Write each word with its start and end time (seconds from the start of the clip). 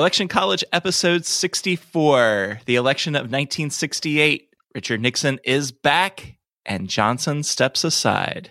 Election 0.00 0.28
College 0.28 0.64
episode 0.72 1.26
64, 1.26 2.60
the 2.64 2.76
election 2.76 3.14
of 3.14 3.24
1968. 3.24 4.48
Richard 4.74 4.98
Nixon 4.98 5.38
is 5.44 5.72
back 5.72 6.38
and 6.64 6.88
Johnson 6.88 7.42
steps 7.42 7.84
aside. 7.84 8.50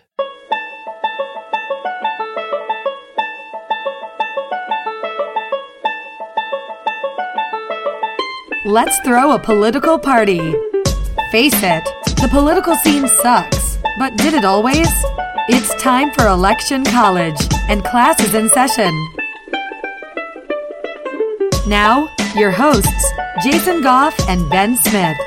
Let's 8.63 8.99
throw 8.99 9.31
a 9.31 9.39
political 9.39 9.97
party. 9.97 10.53
Face 11.31 11.63
it, 11.63 11.83
the 12.17 12.29
political 12.29 12.75
scene 12.75 13.07
sucks, 13.07 13.79
but 13.97 14.15
did 14.17 14.35
it 14.35 14.45
always? 14.45 14.87
It's 15.47 15.73
time 15.81 16.11
for 16.11 16.27
Election 16.27 16.85
College, 16.85 17.41
and 17.67 17.83
class 17.83 18.23
is 18.23 18.35
in 18.35 18.49
session. 18.49 18.93
Now, 21.69 22.09
your 22.35 22.49
hosts, 22.49 23.13
Jason 23.43 23.83
Goff 23.83 24.19
and 24.27 24.49
Ben 24.49 24.75
Smith. 24.75 25.17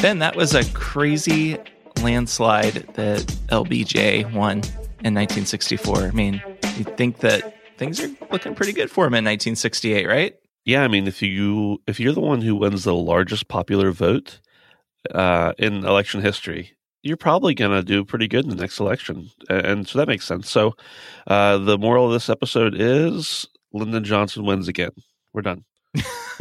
Ben, 0.00 0.20
that 0.20 0.32
was 0.34 0.54
a 0.54 0.64
crazy 0.72 1.58
landslide 2.00 2.72
that 2.94 3.20
LBJ 3.50 4.24
won 4.32 4.62
in 5.04 5.12
1964. 5.12 5.98
I 5.98 6.10
mean, 6.12 6.42
you'd 6.78 6.96
think 6.96 7.18
that 7.18 7.54
things 7.76 8.02
are 8.02 8.08
looking 8.32 8.54
pretty 8.54 8.72
good 8.72 8.90
for 8.90 9.04
him 9.04 9.12
in 9.12 9.26
1968, 9.26 10.08
right? 10.08 10.36
Yeah, 10.64 10.84
I 10.84 10.88
mean, 10.88 11.06
if 11.06 11.20
you 11.20 11.82
if 11.86 12.00
you're 12.00 12.14
the 12.14 12.20
one 12.20 12.40
who 12.40 12.56
wins 12.56 12.84
the 12.84 12.94
largest 12.94 13.46
popular 13.46 13.92
vote 13.92 14.40
uh, 15.14 15.52
in 15.58 15.84
election 15.84 16.22
history, 16.22 16.78
you're 17.02 17.16
probably 17.16 17.54
going 17.54 17.70
to 17.70 17.82
do 17.82 18.04
pretty 18.04 18.28
good 18.28 18.44
in 18.44 18.50
the 18.50 18.56
next 18.56 18.80
election, 18.80 19.30
and 19.48 19.86
so 19.88 19.98
that 19.98 20.08
makes 20.08 20.26
sense. 20.26 20.50
So, 20.50 20.74
uh, 21.26 21.58
the 21.58 21.78
moral 21.78 22.06
of 22.06 22.12
this 22.12 22.28
episode 22.28 22.74
is 22.76 23.46
Lyndon 23.72 24.04
Johnson 24.04 24.44
wins 24.44 24.68
again. 24.68 24.92
We're 25.32 25.42
done, 25.42 25.64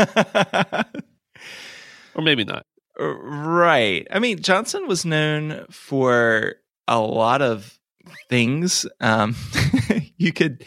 or 2.16 2.22
maybe 2.22 2.44
not. 2.44 2.66
Right. 2.98 4.06
I 4.12 4.20
mean, 4.20 4.42
Johnson 4.42 4.88
was 4.88 5.06
known 5.06 5.66
for 5.70 6.56
a 6.88 7.00
lot 7.00 7.42
of 7.42 7.80
things. 8.30 8.86
Um, 9.00 9.36
you 10.18 10.34
could 10.34 10.66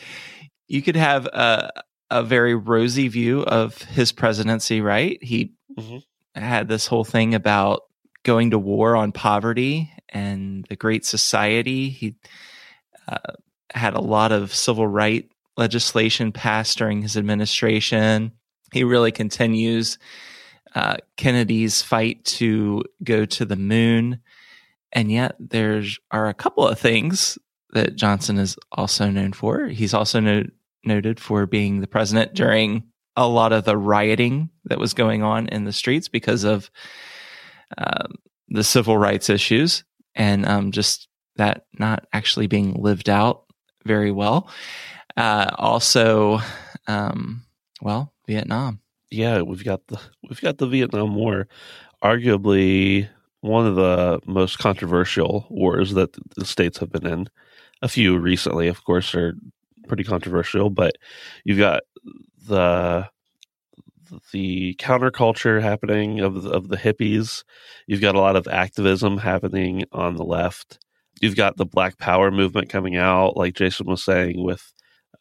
you 0.69 0.81
could 0.83 0.97
have 0.97 1.27
a 1.27 1.71
a 2.11 2.23
very 2.23 2.55
rosy 2.55 3.09
view 3.09 3.43
of 3.43 3.83
his 3.83 4.13
presidency, 4.13 4.81
right? 4.81 5.19
He 5.23 5.53
mm-hmm. 5.79 5.99
had 6.41 6.69
this 6.69 6.87
whole 6.87 7.05
thing 7.05 7.35
about 7.35 7.83
going 8.25 8.51
to 8.51 8.59
war 8.59 8.97
on 8.97 9.13
poverty 9.13 9.93
and 10.09 10.65
the 10.69 10.77
Great 10.77 11.05
Society. 11.05 11.91
He 11.91 12.17
uh, 13.09 13.19
had 13.71 13.95
a 13.95 14.01
lot 14.01 14.33
of 14.33 14.55
civil 14.55 14.87
right 14.87 15.29
legislation 15.57 16.33
passed 16.33 16.79
during 16.79 17.03
his 17.03 17.17
administration. 17.17 18.33
He 18.73 18.85
really 18.85 19.13
continues 19.13 19.99
uh, 20.75 20.97
Kennedy's 21.17 21.83
fight 21.83 22.25
to 22.25 22.83
go 23.05 23.25
to 23.27 23.45
the 23.45 23.57
moon. 23.57 24.21
And 24.93 25.11
yet, 25.11 25.37
there 25.39 25.83
are 26.11 26.29
a 26.29 26.35
couple 26.35 26.67
of 26.67 26.79
things 26.79 27.39
that 27.71 27.97
Johnson 27.97 28.39
is 28.39 28.57
also 28.73 29.11
known 29.11 29.33
for. 29.33 29.67
He's 29.67 29.95
also 29.95 30.21
no- 30.21 30.45
noted 30.85 31.19
for 31.21 31.47
being 31.47 31.81
the 31.81 31.87
president 31.87 32.35
during 32.35 32.85
a 33.17 33.27
lot 33.27 33.53
of 33.53 33.65
the 33.65 33.77
rioting 33.77 34.51
that 34.65 34.79
was 34.79 34.95
going 34.95 35.23
on 35.23 35.47
in 35.49 35.65
the 35.65 35.73
streets 35.73 36.09
because 36.09 36.45
of 36.45 36.71
um, 37.79 38.15
the 38.49 38.65
civil 38.65 38.97
rights 38.99 39.31
issues 39.31 39.85
and 40.15 40.47
um, 40.47 40.73
just 40.73 41.09
that 41.37 41.67
not 41.79 42.07
actually 42.13 42.47
being 42.47 42.75
lived 42.75 43.09
out 43.09 43.45
very 43.85 44.11
well. 44.11 44.51
Uh, 45.17 45.51
also, 45.59 46.41
um, 46.87 47.43
well, 47.81 48.13
Vietnam 48.27 48.83
yeah, 49.13 49.43
we've 49.43 49.65
got 49.65 49.87
the 49.89 50.01
we've 50.29 50.41
got 50.41 50.59
the 50.59 50.67
Vietnam 50.67 51.15
War, 51.15 51.47
arguably 52.03 53.09
one 53.41 53.67
of 53.67 53.77
the 53.77 54.21
most 54.27 54.59
controversial 54.59 55.47
wars 55.51 55.95
that 55.95 56.17
the 56.37 56.45
states 56.45 56.79
have 56.79 56.91
been 56.91 57.07
in. 57.07 57.29
A 57.83 57.89
few 57.89 58.17
recently, 58.19 58.69
of 58.69 58.85
course, 58.85 59.15
are 59.15 59.35
pretty 59.87 60.05
controversial, 60.05 60.71
but 60.71 60.97
you've 61.45 61.59
got 61.59 61.83
the 62.47 63.09
the 64.33 64.75
counterculture 64.79 65.61
happening 65.61 66.21
of 66.21 66.43
the, 66.43 66.51
of 66.51 66.69
the 66.69 66.77
hippies. 66.77 67.45
You've 67.87 68.01
got 68.01 68.15
a 68.15 68.21
lot 68.21 68.37
of 68.37 68.49
activism 68.49 69.19
happening 69.19 69.85
on 69.93 70.17
the 70.17 70.25
left. 70.25 70.79
You've 71.21 71.37
got 71.37 71.57
the 71.57 71.67
Black 71.67 71.99
Power 71.99 72.31
movement 72.31 72.69
coming 72.69 72.97
out, 72.97 73.37
like 73.37 73.55
Jason 73.55 73.87
was 73.87 74.05
saying, 74.05 74.43
with 74.43 74.73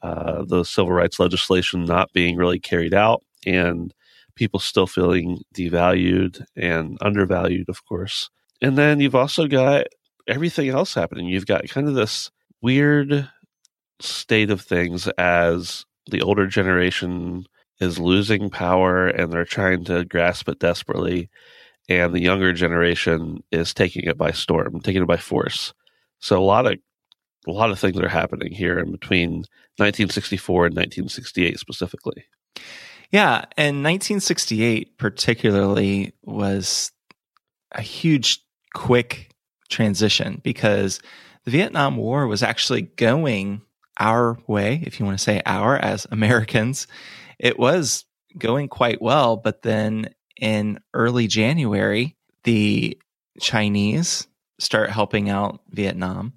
uh, 0.02 0.44
the 0.48 0.64
civil 0.64 0.92
rights 0.92 1.20
legislation 1.20 1.86
not 1.86 2.12
being 2.14 2.36
really 2.36 2.60
carried 2.60 2.94
out 2.94 3.24
and 3.46 3.94
people 4.36 4.60
still 4.60 4.88
feeling 4.88 5.40
devalued 5.56 6.44
and 6.56 6.98
undervalued, 7.02 7.70
of 7.70 7.86
course. 7.86 8.30
And 8.62 8.78
then 8.78 9.00
you've 9.00 9.16
also 9.16 9.48
got 9.48 9.88
everything 10.28 10.70
else 10.70 10.94
happening. 10.94 11.28
You've 11.28 11.46
got 11.46 11.68
kind 11.70 11.88
of 11.88 11.96
this 11.96 12.32
weird 12.62 13.30
state 14.00 14.50
of 14.50 14.62
things 14.62 15.08
as 15.18 15.86
the 16.10 16.22
older 16.22 16.48
generation 16.48 17.46
is 17.82 18.00
losing 18.00 18.50
power 18.50 19.08
and 19.08 19.34
they're 19.34 19.44
trying 19.44 19.84
to 19.86 20.06
grasp 20.06 20.48
it 20.48 20.60
desperately. 20.60 21.30
And 21.90 22.14
the 22.14 22.22
younger 22.22 22.54
generation 22.54 23.44
is 23.52 23.74
taking 23.74 24.04
it 24.04 24.18
by 24.18 24.32
storm, 24.32 24.80
taking 24.80 25.02
it 25.02 25.08
by 25.08 25.18
force. 25.18 25.74
So 26.20 26.40
a 26.40 26.46
lot 26.46 26.66
of 26.66 26.78
a 27.48 27.52
lot 27.52 27.72
of 27.72 27.80
things 27.80 28.00
are 28.00 28.08
happening 28.08 28.52
here 28.52 28.78
in 28.78 28.92
between 28.92 29.32
1964 29.78 30.68
and 30.68 30.76
1968 30.76 31.58
specifically. 31.58 32.26
Yeah, 33.10 33.46
and 33.58 33.84
1968 33.84 34.98
particularly 35.00 36.14
was 36.22 36.92
a 37.72 37.82
huge, 37.82 38.46
quick 38.74 39.32
transition 39.70 40.40
because 40.44 41.02
the 41.46 41.52
Vietnam 41.52 41.98
War 41.98 42.28
was 42.28 42.44
actually 42.44 42.84
going 42.84 43.62
our 44.00 44.38
way, 44.48 44.82
if 44.86 45.00
you 45.00 45.06
want 45.06 45.18
to 45.18 45.24
say 45.24 45.42
our 45.46 45.78
as 45.78 46.08
Americans. 46.12 46.88
It 47.42 47.58
was 47.58 48.06
going 48.38 48.70
quite 48.70 49.02
well, 49.02 49.36
but 49.36 49.64
then 49.64 50.14
in 50.40 50.80
early 50.94 51.26
January, 51.28 52.16
the 52.44 52.98
Chinese 53.40 54.28
start 54.60 54.92
helping 54.92 55.28
out 55.28 55.60
Vietnam 55.72 56.34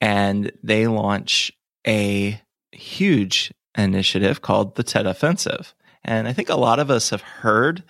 and 0.00 0.50
they 0.64 0.88
launch 0.88 1.52
a 1.86 2.40
huge 2.72 3.52
initiative 3.78 4.42
called 4.42 4.74
the 4.74 4.82
Tet 4.82 5.06
Offensive. 5.06 5.74
And 6.04 6.26
I 6.26 6.32
think 6.32 6.48
a 6.48 6.56
lot 6.56 6.80
of 6.80 6.90
us 6.90 7.10
have 7.10 7.22
heard 7.22 7.84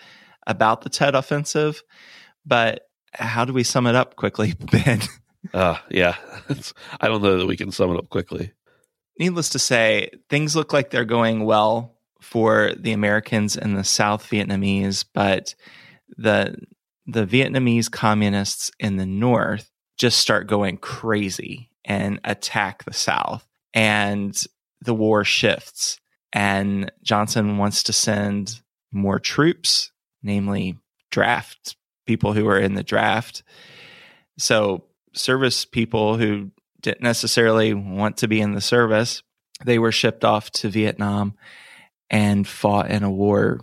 about 0.47 0.83
the 0.83 0.91
Tet 0.91 1.15
offensive, 1.15 1.83
but 2.45 2.83
how 3.13 3.47
do 3.47 3.55
we 3.55 3.65
sum 3.65 3.87
it 3.87 3.95
up 3.95 4.15
quickly, 4.17 4.53
Ben? 4.71 5.01
Uh, 5.55 5.79
yeah, 5.91 6.17
I 7.01 7.09
don't 7.09 7.23
know 7.23 7.39
that 7.39 7.47
we 7.47 7.57
can 7.57 7.73
sum 7.73 7.93
it 7.93 7.99
up 7.99 8.11
quickly. 8.11 8.53
Needless 9.19 9.49
to 9.51 9.59
say, 9.59 10.11
things 10.29 10.55
look 10.55 10.75
like 10.75 10.91
they're 10.91 11.07
going 11.07 11.45
well 11.47 11.96
for 12.27 12.73
the 12.77 12.93
Americans 12.93 13.57
and 13.57 13.77
the 13.77 13.85
South 13.85 14.29
Vietnamese, 14.29 15.05
but 15.15 15.55
the 16.17 16.57
the 17.07 17.25
Vietnamese 17.25 17.91
communists 17.91 18.71
in 18.81 18.97
the 18.97 19.07
north 19.07 19.71
just 19.97 20.19
start 20.19 20.49
going 20.49 20.77
crazy 20.77 21.71
and 21.85 22.21
attack 22.25 22.85
the 22.85 22.93
South. 22.93 23.47
And 23.73 24.37
the 24.81 24.95
war 24.95 25.25
shifts. 25.25 26.01
And 26.33 26.91
Johnson 27.03 27.59
wants 27.59 27.85
to 27.85 27.93
send 27.93 28.61
more 28.93 29.19
troops, 29.19 29.91
namely 30.23 30.79
draft 31.11 31.77
people 32.07 32.33
who 32.33 32.49
are 32.49 32.59
in 32.59 32.75
the 32.75 32.83
draft. 32.83 33.43
So, 34.39 34.85
service 35.15 35.65
people 35.65 36.19
who 36.19 36.51
didn't 36.81 37.03
necessarily 37.03 37.73
want 37.73 38.19
to 38.19 38.29
be 38.29 38.41
in 38.41 38.53
the 38.53 38.61
service, 38.61 39.23
they 39.65 39.79
were 39.79 39.93
shipped 39.93 40.25
off 40.25 40.51
to 40.51 40.69
Vietnam 40.69 41.35
and 42.11 42.47
fought 42.47 42.91
in 42.91 43.03
a 43.03 43.11
war 43.11 43.61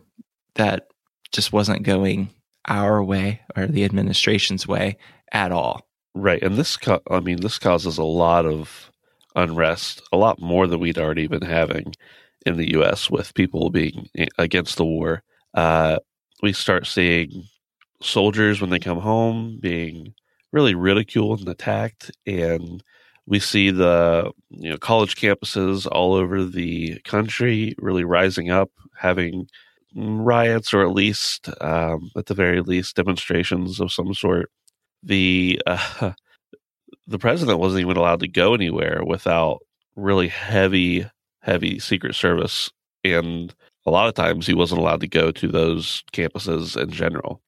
that 0.56 0.88
just 1.32 1.54
wasn't 1.54 1.84
going 1.84 2.30
our 2.66 3.04
way 3.04 3.42
or 3.56 3.68
the 3.68 3.84
administration's 3.84 4.68
way 4.68 4.98
at 5.32 5.52
all. 5.52 5.88
Right. 6.16 6.42
And 6.42 6.56
this, 6.56 6.78
I 7.10 7.20
mean, 7.20 7.42
this 7.42 7.60
causes 7.60 7.98
a 7.98 8.04
lot 8.04 8.46
of 8.46 8.92
unrest, 9.36 10.02
a 10.12 10.18
lot 10.18 10.40
more 10.40 10.68
than 10.68 10.80
we'd 10.80 10.98
already 11.00 11.28
been 11.28 11.42
having 11.42 11.94
in 12.46 12.58
the 12.58 12.72
U.S. 12.74 13.10
with 13.10 13.34
people 13.34 13.70
being 13.70 14.10
against 14.38 14.78
the 14.78 14.86
war. 14.86 15.24
Uh, 15.54 15.98
we 16.42 16.54
start 16.54 16.86
seeing 16.86 17.46
soldiers 18.02 18.62
when 18.62 18.70
they 18.70 18.80
come 18.80 19.00
home 19.00 19.58
being 19.60 20.14
really 20.52 20.76
ridiculed 20.76 21.40
and 21.40 21.50
attacked, 21.50 22.12
and 22.28 22.84
we 23.26 23.40
see 23.40 23.72
the 23.72 24.32
you 24.50 24.70
know 24.70 24.78
college 24.78 25.16
campuses 25.16 25.88
all 25.92 26.14
over 26.14 26.44
the 26.44 27.00
country 27.02 27.76
really 27.78 28.04
rising 28.04 28.50
up, 28.50 28.70
having 28.98 29.48
riots 29.96 30.74
or 30.74 30.82
at 30.82 30.94
least, 30.94 31.50
um, 31.62 32.10
at 32.18 32.26
the 32.26 32.34
very 32.34 32.62
least, 32.62 32.96
demonstrations 32.96 33.80
of 33.80 33.92
some 33.92 34.14
sort. 34.14 34.50
The 35.04 35.62
uh, 35.68 36.12
the 37.08 37.20
president 37.20 37.60
wasn't 37.60 37.82
even 37.82 37.98
allowed 37.98 38.22
to 38.22 38.28
go 38.28 38.54
anywhere 38.54 39.04
without 39.06 39.60
really 39.96 40.28
heavy, 40.28 41.06
heavy 41.42 41.80
Secret 41.80 42.16
Service. 42.16 42.72
And 43.04 43.54
a 43.86 43.92
lot 43.92 44.08
of 44.08 44.14
times 44.14 44.48
he 44.48 44.54
wasn't 44.54 44.80
allowed 44.80 45.02
to 45.02 45.08
go 45.08 45.32
to 45.32 45.48
those 45.48 46.04
campuses 46.14 46.82
in 46.82 46.90
general. 46.92 47.42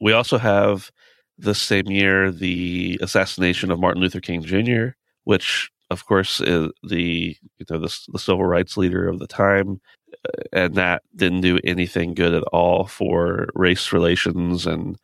We 0.00 0.12
also 0.12 0.38
have 0.38 0.90
this 1.36 1.60
same 1.60 1.86
year 1.86 2.30
the 2.30 2.98
assassination 3.02 3.70
of 3.70 3.80
Martin 3.80 4.00
Luther 4.00 4.20
King 4.20 4.42
Jr., 4.42 4.90
which, 5.24 5.70
of 5.90 6.06
course, 6.06 6.40
is 6.40 6.70
the 6.82 7.36
you 7.58 7.66
know 7.70 7.78
the, 7.78 7.98
the 8.12 8.18
civil 8.18 8.44
rights 8.44 8.76
leader 8.76 9.08
of 9.08 9.18
the 9.18 9.26
time, 9.26 9.80
uh, 10.26 10.42
and 10.52 10.74
that 10.74 11.02
didn't 11.16 11.42
do 11.42 11.58
anything 11.64 12.14
good 12.14 12.34
at 12.34 12.44
all 12.52 12.86
for 12.86 13.48
race 13.54 13.92
relations 13.92 14.66
and 14.66 14.98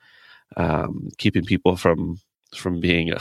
um, 0.57 1.09
keeping 1.19 1.45
people 1.45 1.77
from 1.77 2.19
from 2.55 2.81
being 2.81 3.13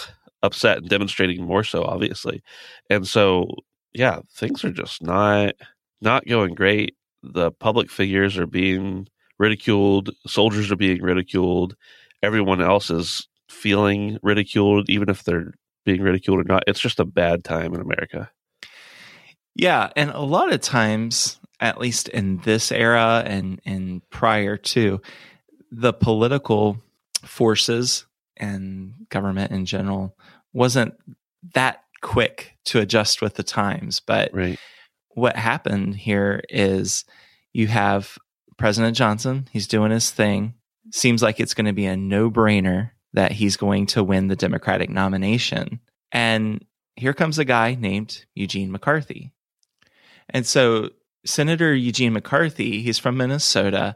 upset 0.43 0.79
and 0.79 0.89
demonstrating 0.89 1.43
more 1.45 1.63
so 1.63 1.83
obviously. 1.83 2.41
And 2.89 3.07
so 3.07 3.47
yeah 3.93 4.19
things 4.33 4.63
are 4.63 4.71
just 4.71 5.01
not 5.03 5.53
not 6.01 6.25
going 6.25 6.55
great. 6.55 6.95
The 7.23 7.51
public 7.51 7.89
figures 7.91 8.37
are 8.37 8.47
being 8.47 9.07
ridiculed. 9.37 10.11
Soldiers 10.27 10.71
are 10.71 10.75
being 10.77 11.01
ridiculed. 11.01 11.75
Everyone 12.23 12.61
else 12.61 12.89
is 12.89 13.27
feeling 13.49 14.17
ridiculed 14.23 14.89
even 14.89 15.09
if 15.09 15.23
they're 15.23 15.53
being 15.89 16.01
ridiculed 16.01 16.39
or 16.39 16.43
not 16.43 16.63
it's 16.67 16.79
just 16.79 16.99
a 16.99 17.05
bad 17.05 17.43
time 17.43 17.73
in 17.73 17.81
america 17.81 18.29
yeah 19.55 19.89
and 19.95 20.09
a 20.11 20.21
lot 20.21 20.53
of 20.53 20.61
times 20.61 21.39
at 21.59 21.79
least 21.79 22.07
in 22.09 22.37
this 22.39 22.71
era 22.71 23.23
and 23.25 23.61
and 23.65 24.07
prior 24.09 24.57
to 24.57 25.01
the 25.71 25.93
political 25.93 26.77
forces 27.23 28.05
and 28.37 28.93
government 29.09 29.51
in 29.51 29.65
general 29.65 30.15
wasn't 30.53 30.93
that 31.53 31.83
quick 32.01 32.55
to 32.65 32.79
adjust 32.79 33.21
with 33.21 33.35
the 33.35 33.43
times. 33.43 33.99
But 33.99 34.31
right. 34.33 34.59
what 35.09 35.35
happened 35.35 35.95
here 35.95 36.41
is 36.49 37.05
you 37.53 37.67
have 37.67 38.17
President 38.57 38.95
Johnson, 38.95 39.47
he's 39.51 39.67
doing 39.67 39.91
his 39.91 40.11
thing. 40.11 40.55
Seems 40.91 41.21
like 41.21 41.39
it's 41.39 41.53
going 41.53 41.65
to 41.65 41.73
be 41.73 41.85
a 41.85 41.95
no 41.95 42.31
brainer 42.31 42.91
that 43.13 43.31
he's 43.31 43.57
going 43.57 43.87
to 43.87 44.03
win 44.03 44.27
the 44.27 44.35
Democratic 44.35 44.89
nomination. 44.89 45.79
And 46.11 46.65
here 46.95 47.13
comes 47.13 47.39
a 47.39 47.45
guy 47.45 47.75
named 47.75 48.25
Eugene 48.35 48.71
McCarthy. 48.71 49.31
And 50.29 50.45
so 50.45 50.89
Senator 51.25 51.73
Eugene 51.73 52.13
McCarthy, 52.13 52.81
he's 52.81 52.99
from 52.99 53.17
Minnesota. 53.17 53.95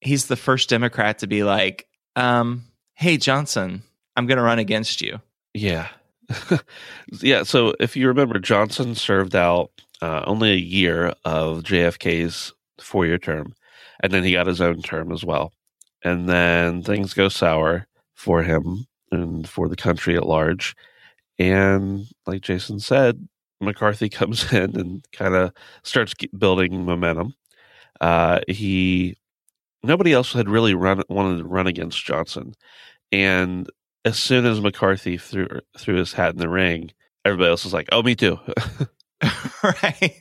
He's 0.00 0.26
the 0.26 0.36
first 0.36 0.68
Democrat 0.68 1.18
to 1.20 1.26
be 1.26 1.42
like, 1.44 1.86
um, 2.16 2.64
hey, 2.94 3.16
Johnson, 3.16 3.82
I'm 4.16 4.26
going 4.26 4.38
to 4.38 4.42
run 4.42 4.58
against 4.58 5.00
you. 5.00 5.20
Yeah. 5.54 5.88
yeah. 7.20 7.42
So 7.44 7.74
if 7.80 7.96
you 7.96 8.08
remember, 8.08 8.38
Johnson 8.38 8.94
served 8.94 9.36
out 9.36 9.70
uh, 10.02 10.22
only 10.26 10.52
a 10.52 10.56
year 10.56 11.14
of 11.24 11.62
JFK's 11.62 12.52
four 12.80 13.06
year 13.06 13.18
term, 13.18 13.54
and 14.02 14.12
then 14.12 14.24
he 14.24 14.32
got 14.32 14.46
his 14.46 14.60
own 14.60 14.82
term 14.82 15.12
as 15.12 15.24
well. 15.24 15.52
And 16.02 16.28
then 16.28 16.82
things 16.82 17.12
go 17.12 17.28
sour 17.28 17.86
for 18.20 18.42
him 18.42 18.84
and 19.10 19.48
for 19.48 19.66
the 19.66 19.76
country 19.76 20.14
at 20.14 20.26
large. 20.26 20.76
And 21.38 22.06
like 22.26 22.42
Jason 22.42 22.78
said, 22.78 23.26
McCarthy 23.60 24.08
comes 24.10 24.52
in 24.52 24.78
and 24.78 25.04
kind 25.12 25.34
of 25.34 25.52
starts 25.82 26.12
building 26.36 26.84
momentum. 26.84 27.34
Uh, 28.00 28.40
he 28.46 29.16
nobody 29.82 30.12
else 30.12 30.32
had 30.32 30.48
really 30.48 30.74
run 30.74 31.02
wanted 31.08 31.38
to 31.38 31.44
run 31.44 31.66
against 31.66 32.04
Johnson, 32.04 32.54
and 33.12 33.68
as 34.04 34.18
soon 34.18 34.46
as 34.46 34.60
McCarthy 34.60 35.18
threw 35.18 35.46
threw 35.76 35.96
his 35.96 36.14
hat 36.14 36.32
in 36.32 36.38
the 36.38 36.48
ring, 36.48 36.92
everybody 37.26 37.50
else 37.50 37.64
was 37.64 37.74
like, 37.74 37.88
"Oh, 37.92 38.02
me 38.02 38.14
too." 38.14 38.38
right. 39.62 40.18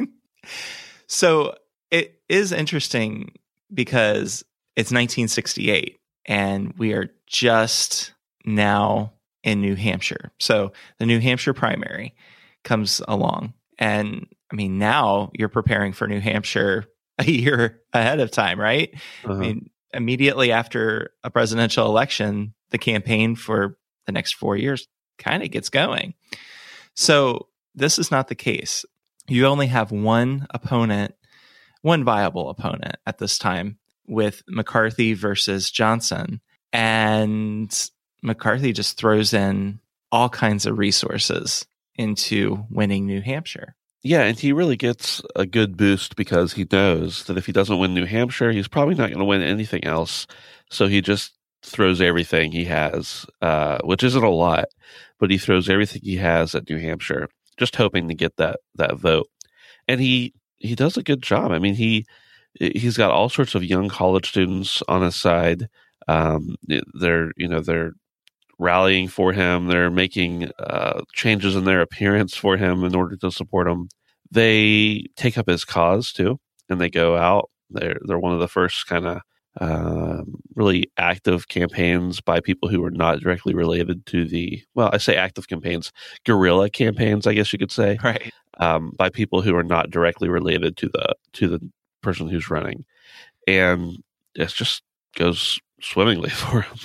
So 1.08 1.56
it 1.90 2.20
is 2.28 2.52
interesting 2.52 3.32
because 3.74 4.44
it's 4.76 4.92
1968 4.92 5.99
and 6.26 6.74
we 6.78 6.94
are 6.94 7.10
just 7.28 8.14
now 8.46 9.14
in 9.44 9.62
New 9.62 9.76
Hampshire. 9.76 10.32
So 10.40 10.72
the 10.98 11.06
New 11.06 11.20
Hampshire 11.20 11.54
primary 11.54 12.16
comes 12.64 13.02
along. 13.08 13.54
And 13.78 14.28
I 14.52 14.56
mean, 14.56 14.78
now 14.78 15.32
you're 15.34 15.50
preparing 15.50 15.94
for 15.94 16.08
New 16.08 16.20
Hampshire 16.20 16.86
a 17.20 17.30
year 17.30 17.82
ahead 17.94 18.20
of 18.20 18.32
time, 18.32 18.60
right? 18.60 18.92
Uh-huh. 19.24 19.34
I 19.34 19.38
mean, 19.38 19.70
immediately 19.94 20.52
after 20.52 21.12
a 21.24 21.30
presidential 21.30 21.86
election, 21.88 22.54
the 22.72 22.78
campaign 22.78 23.36
for 23.36 23.78
the 24.06 24.12
next 24.12 24.34
four 24.34 24.56
years 24.56 24.88
kind 25.18 25.44
of 25.44 25.52
gets 25.52 25.70
going. 25.70 26.14
So 26.96 27.48
this 27.76 28.00
is 28.00 28.12
not 28.12 28.28
the 28.28 28.36
case. 28.36 28.86
You 29.28 29.46
only 29.46 29.68
have 29.68 29.92
one 29.92 30.48
opponent, 30.50 31.14
one 31.82 32.04
viable 32.04 32.50
opponent 32.50 32.96
at 33.06 33.20
this 33.20 33.38
time 33.38 33.78
with 34.10 34.42
McCarthy 34.48 35.14
versus 35.14 35.72
Johnson. 35.72 36.42
And 36.74 37.90
McCarthy 38.22 38.74
just 38.74 38.98
throws 38.98 39.34
in 39.34 39.80
all 40.12 40.30
kinds 40.30 40.66
of 40.66 40.78
resources 40.78 41.66
into 41.96 42.66
winning 42.70 43.06
New 43.06 43.22
Hampshire. 43.22 43.76
Yeah, 44.02 44.24
and 44.24 44.40
he 44.40 44.54
really 44.54 44.78
gets 44.78 45.22
a 45.36 45.46
good 45.46 45.76
boost 45.76 46.16
because 46.16 46.54
he 46.54 46.66
knows 46.72 47.26
that 47.26 47.38
if 47.38 47.46
he 47.46 47.52
doesn't 47.52 47.80
win 47.80 47.94
New 47.94 48.06
Hampshire, 48.06 48.52
he's 48.52 48.68
probably 48.68 48.96
not 48.96 49.10
going 49.10 49.20
to 49.20 49.26
win 49.26 49.42
anything 49.42 49.84
else. 49.84 50.26
So 50.70 50.88
he 50.88 51.02
just 51.02 51.34
throws 51.64 52.02
everything 52.02 52.52
he 52.52 52.66
has, 52.66 53.26
uh, 53.42 53.80
which 53.84 54.04
isn't 54.04 54.24
a 54.24 54.30
lot, 54.30 54.66
but 55.20 55.30
he 55.30 55.38
throws 55.38 55.70
everything 55.70 56.02
he 56.02 56.16
has 56.16 56.56
at 56.56 56.70
New 56.70 56.78
Hampshire, 56.78 57.28
just 57.58 57.76
hoping 57.76 58.08
to 58.08 58.16
get 58.16 58.38
that 58.38 58.62
that 58.76 58.98
vote. 58.98 59.28
And 59.88 60.00
he 60.00 60.34
he 60.58 60.76
does 60.76 60.96
a 60.96 61.04
good 61.04 61.22
job. 61.22 61.52
I 61.52 61.60
mean, 61.60 61.76
he 61.76 62.06
he's 62.54 62.98
got 62.98 63.12
all 63.12 63.30
sorts 63.30 63.56
of 63.56 63.64
young 63.64 63.90
college 63.90 64.30
students 64.30 64.82
on 64.88 65.02
his 65.02 65.16
side. 65.16 65.70
Um, 66.08 66.56
they're 66.94 67.32
you 67.38 67.48
know 67.48 67.62
they're 67.62 67.94
rallying 68.58 69.08
for 69.08 69.34
him. 69.34 69.68
They're 69.68 69.90
making 69.90 70.52
uh, 70.60 71.02
changes 71.14 71.56
in 71.56 71.64
their 71.66 71.82
appearance 71.82 72.36
for 72.36 72.58
him 72.58 72.84
in 72.84 72.96
order 72.96 73.16
to 73.18 73.32
support 73.32 73.68
him. 73.68 73.90
They 74.32 75.06
take 75.16 75.38
up 75.38 75.48
his 75.48 75.66
cause 75.66 76.12
too, 76.12 76.40
and 76.70 76.80
they 76.80 76.90
go 76.90 77.18
out. 77.18 77.50
They're 77.70 78.00
they're 78.06 78.20
one 78.20 78.34
of 78.34 78.40
the 78.40 78.48
first 78.48 78.88
kind 78.88 79.06
of 79.06 79.22
uh, 79.60 80.24
really 80.56 80.92
active 80.98 81.48
campaigns 81.48 82.22
by 82.22 82.40
people 82.40 82.70
who 82.70 82.84
are 82.84 82.92
not 82.92 83.20
directly 83.20 83.54
related 83.54 84.06
to 84.08 84.26
the 84.26 84.62
well, 84.76 84.90
I 84.94 84.98
say 84.98 85.16
active 85.16 85.48
campaigns, 85.48 85.92
guerrilla 86.26 86.70
campaigns, 86.70 87.28
I 87.28 87.34
guess 87.34 87.52
you 87.52 87.60
could 87.60 87.72
say, 87.72 87.98
right? 88.04 88.32
Um, 88.60 88.92
by 88.98 89.10
people 89.10 89.42
who 89.42 89.56
are 89.56 89.64
not 89.64 89.90
directly 89.90 90.30
related 90.30 90.78
to 90.78 90.90
the 90.90 91.16
to 91.34 91.48
the 91.48 91.72
person 92.02 92.28
who's 92.28 92.50
running, 92.50 92.86
and 93.48 93.98
it 94.36 94.50
just 94.50 94.84
goes 95.16 95.60
swimmingly 95.82 96.30
for 96.30 96.62
him, 96.62 96.78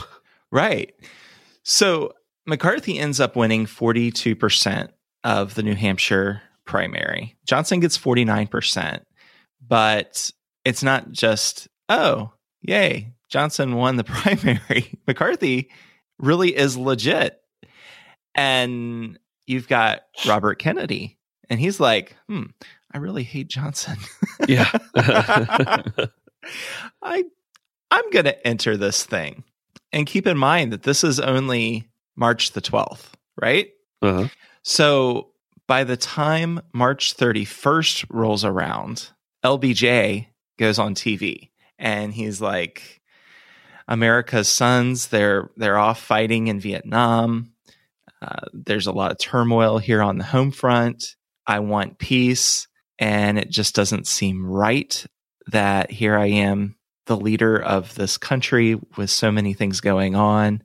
right? 0.51 0.95
So 1.63 2.13
McCarthy 2.47 2.99
ends 2.99 3.21
up 3.21 3.37
winning 3.37 3.67
42% 3.67 4.89
of 5.25 5.55
the 5.55 5.63
New 5.63 5.75
Hampshire 5.75 6.43
primary. 6.65 7.37
Johnson 7.47 7.81
gets 7.81 7.99
49%. 7.99 9.01
But 9.67 10.31
it's 10.65 10.83
not 10.83 11.11
just, 11.11 11.69
oh, 11.89 12.33
yay, 12.61 13.13
Johnson 13.31 13.75
won 13.77 13.97
the 13.97 14.05
primary. 14.05 14.99
McCarthy 15.07 15.71
really 16.19 16.55
is 16.55 16.77
legit. 16.77 17.41
And 18.35 19.19
you've 19.47 19.69
got 19.69 20.03
Robert 20.27 20.59
Kennedy, 20.59 21.19
and 21.49 21.61
he's 21.61 21.79
like, 21.79 22.17
hmm, 22.29 22.45
I 22.95 22.99
really 22.99 23.25
hate 23.25 23.49
Johnson. 23.49 23.97
Yeah. 24.47 24.71
I 27.03 27.25
I'm 27.91 28.11
going 28.11 28.25
to 28.25 28.47
enter 28.47 28.77
this 28.77 29.05
thing. 29.05 29.45
And 29.93 30.07
keep 30.07 30.27
in 30.27 30.39
mind 30.39 30.73
that 30.73 30.85
this 30.85 31.05
is 31.05 31.21
only 31.21 31.89
March 32.17 32.53
the 32.53 32.61
12th, 32.61 33.13
right? 33.41 33.69
uh-huh. 34.03 34.29
So 34.63 35.31
by 35.67 35.85
the 35.85 35.97
time 35.97 36.61
March 36.73 37.17
31st 37.17 38.07
rolls 38.11 38.45
around, 38.45 39.11
LBJ 39.45 40.27
goes 40.59 40.79
on 40.79 40.95
TV 40.95 41.51
and 41.79 42.13
he's 42.13 42.41
like 42.41 43.01
America's 43.89 44.49
sons, 44.49 45.09
they're 45.09 45.51
they're 45.57 45.79
off 45.79 46.01
fighting 46.01 46.47
in 46.47 46.61
Vietnam. 46.61 47.53
Uh, 48.23 48.47
there's 48.53 48.87
a 48.87 48.93
lot 48.93 49.11
of 49.11 49.19
turmoil 49.19 49.79
here 49.79 50.01
on 50.01 50.17
the 50.17 50.25
home 50.25 50.51
front. 50.51 51.17
I 51.47 51.59
want 51.61 51.99
peace 51.99 52.67
and 52.99 53.39
it 53.39 53.51
just 53.51 53.75
doesn't 53.75 54.07
seem 54.07 54.47
right 54.47 55.05
that 55.49 55.91
here 55.91 56.17
I 56.17 56.27
am 56.27 56.77
the 57.07 57.17
leader 57.17 57.61
of 57.61 57.95
this 57.95 58.17
country 58.17 58.79
with 58.97 59.11
so 59.11 59.31
many 59.31 59.53
things 59.53 59.81
going 59.81 60.15
on. 60.15 60.63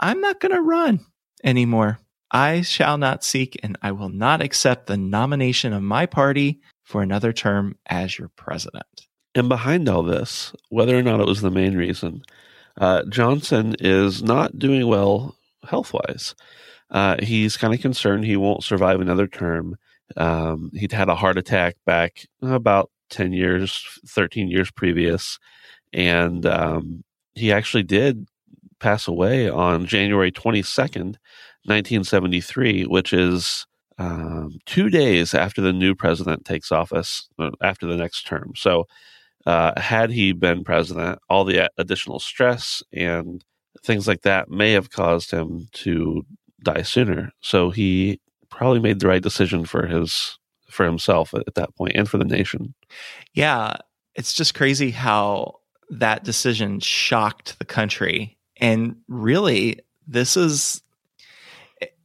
I'm 0.00 0.20
not 0.20 0.40
going 0.40 0.54
to 0.54 0.60
run 0.60 1.00
anymore. 1.44 2.00
I 2.30 2.60
shall 2.62 2.98
not 2.98 3.24
seek 3.24 3.58
and 3.62 3.78
I 3.80 3.92
will 3.92 4.08
not 4.08 4.42
accept 4.42 4.86
the 4.86 4.96
nomination 4.96 5.72
of 5.72 5.82
my 5.82 6.06
party 6.06 6.60
for 6.84 7.02
another 7.02 7.32
term 7.32 7.76
as 7.86 8.18
your 8.18 8.28
president. 8.28 8.86
And 9.34 9.48
behind 9.48 9.88
all 9.88 10.02
this, 10.02 10.52
whether 10.68 10.98
or 10.98 11.02
not 11.02 11.20
it 11.20 11.26
was 11.26 11.40
the 11.40 11.50
main 11.50 11.76
reason, 11.76 12.22
uh, 12.76 13.04
Johnson 13.08 13.76
is 13.78 14.22
not 14.22 14.58
doing 14.58 14.86
well 14.86 15.36
health 15.64 15.92
wise. 15.92 16.34
Uh, 16.90 17.16
he's 17.22 17.56
kind 17.56 17.74
of 17.74 17.80
concerned 17.80 18.24
he 18.24 18.36
won't 18.36 18.64
survive 18.64 19.00
another 19.00 19.26
term. 19.26 19.76
Um, 20.16 20.70
he'd 20.74 20.92
had 20.92 21.08
a 21.08 21.14
heart 21.14 21.38
attack 21.38 21.76
back 21.86 22.26
about 22.42 22.90
10 23.10 23.32
years, 23.32 23.84
13 24.06 24.48
years 24.48 24.70
previous. 24.70 25.38
And 25.92 26.44
um, 26.46 27.04
he 27.34 27.52
actually 27.52 27.82
did 27.82 28.26
pass 28.80 29.08
away 29.08 29.48
on 29.48 29.86
January 29.86 30.30
22nd, 30.30 31.16
1973, 31.64 32.84
which 32.84 33.12
is 33.12 33.66
um, 33.98 34.58
two 34.66 34.90
days 34.90 35.34
after 35.34 35.60
the 35.60 35.72
new 35.72 35.94
president 35.94 36.44
takes 36.44 36.70
office, 36.70 37.28
uh, 37.38 37.50
after 37.62 37.86
the 37.86 37.96
next 37.96 38.26
term. 38.26 38.52
So, 38.56 38.86
uh, 39.46 39.80
had 39.80 40.10
he 40.10 40.32
been 40.32 40.62
president, 40.62 41.18
all 41.30 41.44
the 41.44 41.70
additional 41.78 42.18
stress 42.18 42.82
and 42.92 43.42
things 43.82 44.06
like 44.06 44.22
that 44.22 44.50
may 44.50 44.72
have 44.72 44.90
caused 44.90 45.30
him 45.30 45.68
to 45.72 46.24
die 46.62 46.82
sooner. 46.82 47.30
So 47.40 47.70
he 47.70 48.20
probably 48.50 48.80
made 48.80 49.00
the 49.00 49.08
right 49.08 49.22
decision 49.22 49.64
for 49.64 49.86
his 49.86 50.38
for 50.70 50.84
himself 50.84 51.32
at 51.34 51.54
that 51.54 51.74
point 51.76 51.92
and 51.94 52.08
for 52.08 52.18
the 52.18 52.24
nation. 52.24 52.74
Yeah, 53.32 53.76
it's 54.14 54.32
just 54.32 54.54
crazy 54.54 54.90
how 54.90 55.60
that 55.90 56.24
decision 56.24 56.80
shocked 56.80 57.58
the 57.58 57.64
country. 57.64 58.36
And 58.58 58.96
really, 59.08 59.80
this 60.06 60.36
is 60.36 60.82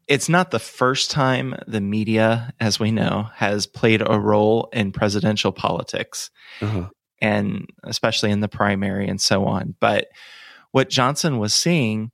it's 0.07 0.29
not 0.29 0.51
the 0.51 0.59
first 0.59 1.11
time 1.11 1.55
the 1.65 1.81
media, 1.81 2.53
as 2.59 2.79
we 2.79 2.91
know, 2.91 3.29
has 3.35 3.65
played 3.65 4.01
a 4.05 4.19
role 4.19 4.69
in 4.73 4.91
presidential 4.91 5.51
politics, 5.51 6.29
uh-huh. 6.61 6.89
and 7.21 7.65
especially 7.83 8.31
in 8.31 8.41
the 8.41 8.49
primary 8.49 9.07
and 9.07 9.21
so 9.21 9.45
on. 9.45 9.75
But 9.79 10.07
what 10.71 10.89
Johnson 10.89 11.39
was 11.39 11.53
seeing 11.53 12.11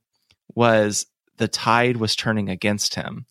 was 0.54 1.06
the 1.36 1.48
tide 1.48 1.96
was 1.96 2.14
turning 2.14 2.48
against 2.48 2.94
him. 2.94 3.26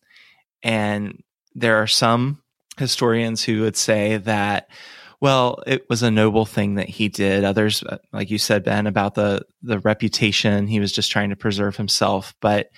And 0.62 1.22
there 1.54 1.76
are 1.76 1.86
some 1.86 2.42
historians 2.78 3.42
who 3.42 3.62
would 3.62 3.76
say 3.76 4.16
that 4.18 4.68
well 5.20 5.62
it 5.66 5.88
was 5.90 6.02
a 6.02 6.10
noble 6.10 6.46
thing 6.46 6.76
that 6.76 6.88
he 6.88 7.08
did. 7.08 7.44
Others 7.44 7.82
uh, 7.82 7.98
like 8.12 8.30
you 8.30 8.38
said 8.38 8.64
ben 8.64 8.86
about 8.86 9.14
the 9.14 9.42
the 9.62 9.78
reputation. 9.80 10.66
He 10.66 10.80
was 10.80 10.92
just 10.92 11.10
trying 11.10 11.30
to 11.30 11.36
preserve 11.36 11.76
himself. 11.76 12.34
But 12.40 12.70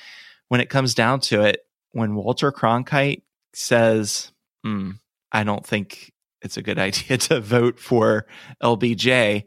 when 0.52 0.60
it 0.60 0.68
comes 0.68 0.94
down 0.94 1.18
to 1.18 1.40
it 1.40 1.60
when 1.92 2.14
walter 2.14 2.52
cronkite 2.52 3.22
says 3.54 4.32
mm, 4.66 4.92
i 5.32 5.44
don't 5.44 5.64
think 5.64 6.12
it's 6.42 6.58
a 6.58 6.62
good 6.62 6.78
idea 6.88 7.16
to 7.16 7.40
vote 7.40 7.78
for 7.78 8.26
lbj 8.62 9.44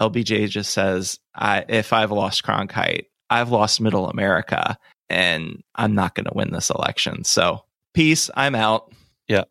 lbj 0.00 0.48
just 0.48 0.72
says 0.72 1.20
if 1.40 1.92
i've 1.92 2.10
lost 2.10 2.42
cronkite 2.42 3.04
i've 3.30 3.50
lost 3.50 3.80
middle 3.80 4.08
america 4.08 4.76
and 5.10 5.62
i'm 5.74 5.94
not 5.94 6.14
going 6.14 6.24
to 6.24 6.32
win 6.34 6.50
this 6.52 6.70
election 6.70 7.24
so 7.24 7.64
peace 7.92 8.30
i'm 8.34 8.54
out 8.54 8.92
yeah 9.28 9.44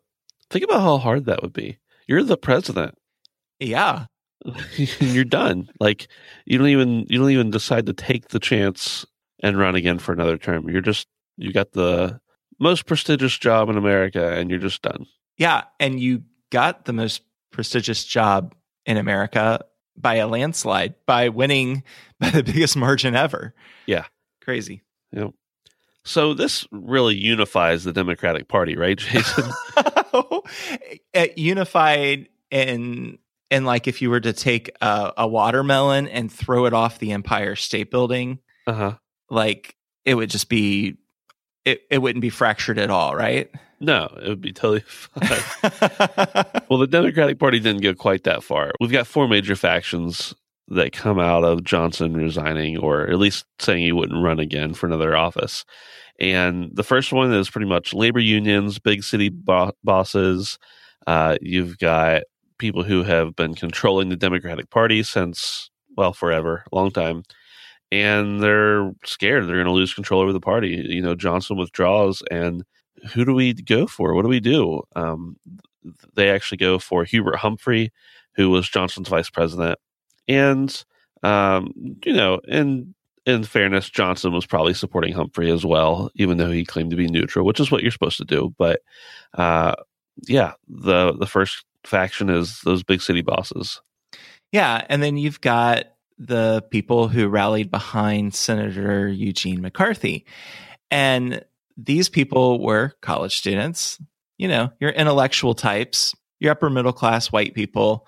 Think 0.54 0.64
about 0.64 0.82
how 0.82 0.98
hard 0.98 1.24
that 1.24 1.42
would 1.42 1.52
be. 1.52 1.78
You're 2.06 2.22
the 2.22 2.36
president. 2.36 2.96
Yeah. 3.58 4.06
you're 5.00 5.24
done. 5.24 5.68
Like 5.80 6.06
you 6.44 6.58
don't 6.58 6.68
even 6.68 7.06
you 7.08 7.18
don't 7.18 7.30
even 7.30 7.50
decide 7.50 7.86
to 7.86 7.92
take 7.92 8.28
the 8.28 8.38
chance 8.38 9.06
and 9.42 9.58
run 9.58 9.74
again 9.74 9.98
for 9.98 10.12
another 10.12 10.36
term. 10.36 10.68
You're 10.68 10.80
just 10.80 11.08
you 11.36 11.52
got 11.52 11.72
the 11.72 12.20
most 12.60 12.86
prestigious 12.86 13.36
job 13.36 13.68
in 13.68 13.76
America 13.76 14.32
and 14.32 14.48
you're 14.48 14.60
just 14.60 14.82
done. 14.82 15.06
Yeah, 15.38 15.64
and 15.80 15.98
you 15.98 16.22
got 16.50 16.84
the 16.84 16.92
most 16.92 17.22
prestigious 17.50 18.04
job 18.04 18.54
in 18.86 18.96
America 18.96 19.64
by 19.96 20.16
a 20.16 20.28
landslide 20.28 20.94
by 21.04 21.30
winning 21.30 21.82
by 22.20 22.30
the 22.30 22.44
biggest 22.44 22.76
margin 22.76 23.16
ever. 23.16 23.54
Yeah. 23.86 24.04
Crazy. 24.42 24.82
Yep. 25.12 25.32
So 26.04 26.34
this 26.34 26.66
really 26.70 27.16
unifies 27.16 27.84
the 27.84 27.92
Democratic 27.92 28.48
Party, 28.48 28.76
right, 28.76 28.98
Jason? 28.98 29.50
unified 31.36 32.28
in 32.50 33.18
and 33.50 33.66
like 33.66 33.86
if 33.86 34.02
you 34.02 34.10
were 34.10 34.20
to 34.20 34.32
take 34.32 34.70
a, 34.80 35.12
a, 35.18 35.28
watermelon 35.28 36.08
and 36.08 36.32
throw 36.32 36.66
it 36.66 36.72
off 36.72 36.98
the 36.98 37.12
Empire 37.12 37.56
State 37.56 37.90
Building, 37.90 38.40
uh-huh. 38.66 38.94
like 39.30 39.76
it 40.04 40.14
would 40.14 40.30
just 40.30 40.48
be 40.48 40.96
it, 41.64 41.82
it 41.90 41.98
wouldn't 41.98 42.22
be 42.22 42.30
fractured 42.30 42.78
at 42.78 42.90
all, 42.90 43.14
right? 43.14 43.50
No, 43.80 44.06
it 44.22 44.28
would 44.28 44.40
be 44.40 44.52
totally 44.52 44.80
fine. 44.86 46.62
well, 46.68 46.78
the 46.78 46.88
Democratic 46.88 47.38
Party 47.38 47.60
didn't 47.60 47.82
go 47.82 47.94
quite 47.94 48.24
that 48.24 48.42
far. 48.42 48.72
We've 48.80 48.92
got 48.92 49.06
four 49.06 49.28
major 49.28 49.56
factions 49.56 50.34
that 50.68 50.92
come 50.92 51.18
out 51.18 51.44
of 51.44 51.64
Johnson 51.64 52.16
resigning 52.16 52.78
or 52.78 53.02
at 53.08 53.18
least 53.18 53.44
saying 53.58 53.82
he 53.82 53.92
wouldn't 53.92 54.22
run 54.22 54.38
again 54.38 54.74
for 54.74 54.86
another 54.86 55.16
office. 55.16 55.64
And 56.18 56.70
the 56.74 56.84
first 56.84 57.12
one 57.12 57.32
is 57.32 57.50
pretty 57.50 57.66
much 57.66 57.92
labor 57.92 58.20
unions, 58.20 58.78
big 58.78 59.02
city 59.02 59.28
bo- 59.28 59.72
bosses. 59.82 60.58
Uh, 61.06 61.36
you've 61.40 61.78
got 61.78 62.22
people 62.58 62.82
who 62.82 63.02
have 63.02 63.34
been 63.36 63.54
controlling 63.54 64.08
the 64.08 64.16
Democratic 64.16 64.70
Party 64.70 65.02
since, 65.02 65.70
well, 65.96 66.12
forever, 66.12 66.64
long 66.72 66.90
time. 66.90 67.24
And 67.92 68.40
they're 68.40 68.92
scared 69.04 69.46
they're 69.46 69.56
going 69.56 69.66
to 69.66 69.72
lose 69.72 69.94
control 69.94 70.20
over 70.20 70.32
the 70.32 70.40
party. 70.40 70.84
You 70.88 71.02
know, 71.02 71.14
Johnson 71.14 71.56
withdraws, 71.56 72.22
and 72.30 72.64
who 73.12 73.24
do 73.24 73.34
we 73.34 73.52
go 73.52 73.86
for? 73.86 74.14
What 74.14 74.22
do 74.22 74.28
we 74.28 74.40
do? 74.40 74.82
Um, 74.96 75.36
they 76.14 76.30
actually 76.30 76.58
go 76.58 76.78
for 76.78 77.04
Hubert 77.04 77.36
Humphrey, 77.36 77.92
who 78.34 78.50
was 78.50 78.68
Johnson's 78.68 79.08
vice 79.08 79.30
president. 79.30 79.78
And, 80.28 80.84
um, 81.22 81.72
you 82.04 82.12
know, 82.12 82.40
and 82.48 82.94
in 83.26 83.44
fairness, 83.44 83.88
Johnson 83.88 84.32
was 84.32 84.46
probably 84.46 84.74
supporting 84.74 85.12
Humphrey 85.12 85.50
as 85.50 85.64
well, 85.64 86.10
even 86.14 86.36
though 86.36 86.50
he 86.50 86.64
claimed 86.64 86.90
to 86.90 86.96
be 86.96 87.08
neutral, 87.08 87.46
which 87.46 87.60
is 87.60 87.70
what 87.70 87.82
you're 87.82 87.90
supposed 87.90 88.18
to 88.18 88.24
do. 88.24 88.54
But 88.58 88.80
uh, 89.34 89.74
yeah, 90.26 90.52
the 90.68 91.12
the 91.12 91.26
first 91.26 91.64
faction 91.84 92.30
is 92.30 92.60
those 92.64 92.82
big 92.82 93.00
city 93.00 93.22
bosses. 93.22 93.80
Yeah, 94.52 94.84
and 94.88 95.02
then 95.02 95.16
you've 95.16 95.40
got 95.40 95.86
the 96.18 96.62
people 96.70 97.08
who 97.08 97.28
rallied 97.28 97.70
behind 97.70 98.34
Senator 98.34 99.08
Eugene 99.08 99.60
McCarthy, 99.60 100.26
and 100.90 101.44
these 101.76 102.08
people 102.08 102.62
were 102.62 102.92
college 103.00 103.36
students. 103.36 103.98
You 104.36 104.48
know, 104.48 104.70
your 104.80 104.90
intellectual 104.90 105.54
types, 105.54 106.14
your 106.40 106.52
upper 106.52 106.68
middle 106.68 106.92
class 106.92 107.32
white 107.32 107.54
people, 107.54 108.06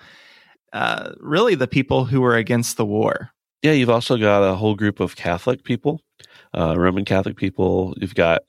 uh, 0.77 1.13
really 1.21 1.55
the 1.55 1.69
people 1.69 2.05
who 2.05 2.21
were 2.21 2.37
against 2.37 2.77
the 2.77 2.85
war 2.87 3.31
yeah, 3.67 3.73
you've 3.73 3.91
also 3.91 4.17
got 4.17 4.43
a 4.43 4.55
whole 4.55 4.77
group 4.77 5.01
of 5.01 5.17
Catholic 5.17 5.65
people, 5.65 6.01
uh, 6.57 6.79
Roman 6.79 7.05
Catholic 7.05 7.37
people. 7.37 7.95
You've 7.97 8.15
got 8.15 8.43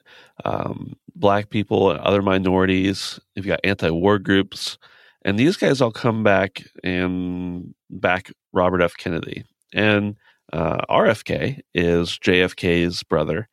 um, 0.45 0.93
black 1.15 1.49
people 1.49 1.89
and 1.89 1.99
other 2.01 2.21
minorities. 2.21 3.19
You've 3.35 3.47
got 3.47 3.61
anti-war 3.63 4.19
groups, 4.19 4.77
and 5.25 5.39
these 5.39 5.57
guys 5.57 5.81
all 5.81 5.91
come 5.91 6.23
back 6.23 6.63
and 6.83 7.73
back 7.89 8.31
Robert 8.53 8.81
F. 8.83 8.95
Kennedy. 8.97 9.43
And 9.73 10.17
uh, 10.53 10.85
RFK 10.87 11.61
is 11.73 12.19
JFK's 12.19 13.01
brother, 13.01 13.47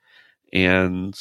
and 0.52 1.18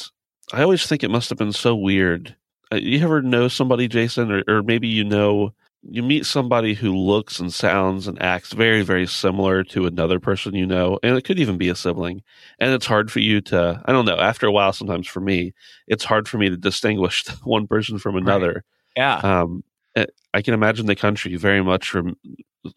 I 0.52 0.62
always 0.62 0.86
think 0.86 1.02
it 1.02 1.10
must 1.10 1.30
have 1.30 1.38
been 1.38 1.52
so 1.52 1.74
weird. 1.74 2.36
Uh, 2.70 2.76
you 2.76 3.02
ever 3.02 3.22
know 3.22 3.48
somebody, 3.48 3.88
Jason, 3.88 4.30
or, 4.30 4.42
or 4.46 4.62
maybe 4.62 4.88
you 4.88 5.04
know 5.04 5.54
you 5.88 6.02
meet 6.02 6.26
somebody 6.26 6.74
who 6.74 6.96
looks 6.96 7.38
and 7.38 7.52
sounds 7.52 8.06
and 8.06 8.20
acts 8.22 8.52
very, 8.52 8.82
very 8.82 9.06
similar 9.06 9.62
to 9.64 9.86
another 9.86 10.18
person 10.18 10.54
you 10.54 10.66
know, 10.66 10.98
and 11.02 11.16
it 11.16 11.22
could 11.22 11.38
even 11.38 11.58
be 11.58 11.68
a 11.68 11.74
sibling. 11.74 12.22
And 12.58 12.72
it's 12.72 12.86
hard 12.86 13.10
for 13.12 13.20
you 13.20 13.40
to, 13.42 13.82
I 13.84 13.92
don't 13.92 14.06
know, 14.06 14.18
after 14.18 14.46
a 14.46 14.52
while, 14.52 14.72
sometimes 14.72 15.06
for 15.06 15.20
me, 15.20 15.52
it's 15.86 16.04
hard 16.04 16.28
for 16.28 16.38
me 16.38 16.48
to 16.48 16.56
distinguish 16.56 17.26
one 17.44 17.66
person 17.66 17.98
from 17.98 18.16
another. 18.16 18.64
Right. 18.96 18.96
Yeah. 18.96 19.16
Um, 19.16 19.64
I 20.34 20.42
can 20.42 20.52
imagine 20.52 20.86
the 20.86 20.96
country 20.96 21.36
very 21.36 21.62
much 21.62 21.94
rem- 21.94 22.16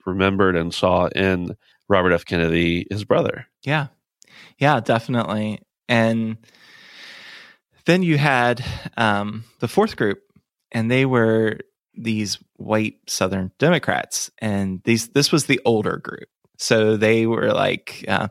remembered 0.06 0.56
and 0.56 0.72
saw 0.72 1.08
in 1.08 1.58
Robert 1.90 2.12
F. 2.12 2.24
Kennedy 2.24 2.86
his 2.92 3.04
brother. 3.04 3.48
Yeah. 3.64 3.88
Yeah, 4.60 4.80
definitely. 4.80 5.62
And 5.90 6.38
then 7.86 8.04
you 8.04 8.20
had 8.20 8.64
um, 8.96 9.44
the 9.60 9.68
fourth 9.68 9.96
group, 9.96 10.20
and 10.72 10.92
they 10.92 11.06
were 11.06 11.60
these 11.98 12.40
white 12.56 12.98
Southern 13.08 13.52
Democrats, 13.60 14.32
and 14.40 14.82
these 14.84 15.10
this 15.10 15.32
was 15.32 15.46
the 15.46 15.60
older 15.66 15.98
group. 15.98 16.30
So 16.58 16.98
they 16.98 17.26
were 17.26 17.52
like 17.52 18.06
uh, 18.08 18.30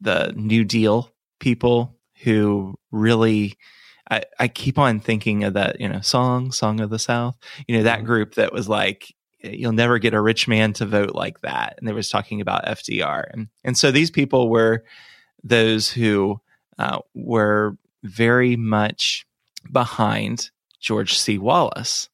the 0.00 0.32
New 0.36 0.64
Deal 0.64 1.10
people 1.40 1.96
who 2.22 2.78
really. 2.90 3.56
I, 4.10 4.22
I 4.38 4.48
keep 4.48 4.78
on 4.78 5.00
thinking 5.00 5.44
of 5.44 5.54
that, 5.54 5.80
you 5.80 5.88
know, 5.88 6.02
song, 6.02 6.52
Song 6.52 6.80
of 6.80 6.90
the 6.90 6.98
South. 6.98 7.38
You 7.66 7.78
know, 7.78 7.84
that 7.84 8.00
mm-hmm. 8.00 8.06
group 8.06 8.34
that 8.34 8.52
was 8.52 8.68
like, 8.68 9.14
you'll 9.40 9.72
never 9.72 9.98
get 9.98 10.12
a 10.12 10.20
rich 10.20 10.46
man 10.46 10.74
to 10.74 10.84
vote 10.84 11.14
like 11.14 11.40
that. 11.40 11.76
And 11.78 11.88
they 11.88 11.92
was 11.94 12.10
talking 12.10 12.42
about 12.42 12.66
FDR. 12.66 13.24
And, 13.32 13.48
and 13.64 13.78
so 13.78 13.90
these 13.90 14.10
people 14.10 14.50
were 14.50 14.84
those 15.42 15.90
who 15.90 16.40
uh, 16.78 16.98
were 17.14 17.76
very 18.02 18.56
much 18.56 19.26
behind 19.70 20.50
George 20.80 21.18
C. 21.18 21.38
Wallace. 21.38 22.08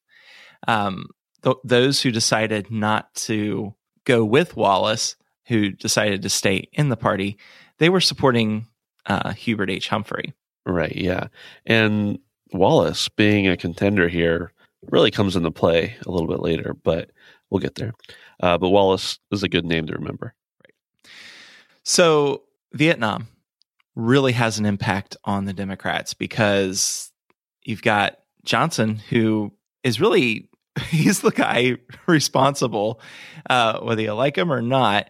Um, 0.67 1.07
th- 1.43 1.57
those 1.63 2.01
who 2.01 2.11
decided 2.11 2.71
not 2.71 3.13
to 3.15 3.75
go 4.05 4.23
with 4.23 4.55
Wallace, 4.55 5.15
who 5.47 5.71
decided 5.71 6.21
to 6.21 6.29
stay 6.29 6.67
in 6.73 6.89
the 6.89 6.97
party, 6.97 7.37
they 7.79 7.89
were 7.89 8.01
supporting 8.01 8.67
uh, 9.05 9.33
Hubert 9.33 9.69
H. 9.69 9.89
Humphrey. 9.89 10.33
Right. 10.65 10.95
Yeah. 10.95 11.27
And 11.65 12.19
Wallace 12.53 13.09
being 13.09 13.47
a 13.47 13.57
contender 13.57 14.07
here 14.07 14.53
really 14.89 15.11
comes 15.11 15.35
into 15.35 15.51
play 15.51 15.95
a 16.05 16.11
little 16.11 16.27
bit 16.27 16.39
later, 16.39 16.75
but 16.83 17.11
we'll 17.49 17.59
get 17.59 17.75
there. 17.75 17.93
Uh, 18.39 18.57
but 18.57 18.69
Wallace 18.69 19.19
is 19.31 19.43
a 19.43 19.49
good 19.49 19.65
name 19.65 19.87
to 19.87 19.93
remember. 19.93 20.33
Right. 20.63 20.73
So 21.83 22.43
Vietnam 22.73 23.27
really 23.95 24.31
has 24.33 24.57
an 24.57 24.65
impact 24.65 25.17
on 25.25 25.45
the 25.45 25.53
Democrats 25.53 26.13
because 26.13 27.11
you've 27.63 27.81
got 27.81 28.19
Johnson, 28.43 28.97
who 29.09 29.51
is 29.83 29.99
really 29.99 30.49
he's 30.89 31.21
the 31.21 31.31
guy 31.31 31.77
responsible, 32.07 33.01
uh, 33.49 33.79
whether 33.79 34.01
you 34.01 34.13
like 34.13 34.37
him 34.37 34.51
or 34.51 34.61
not. 34.61 35.09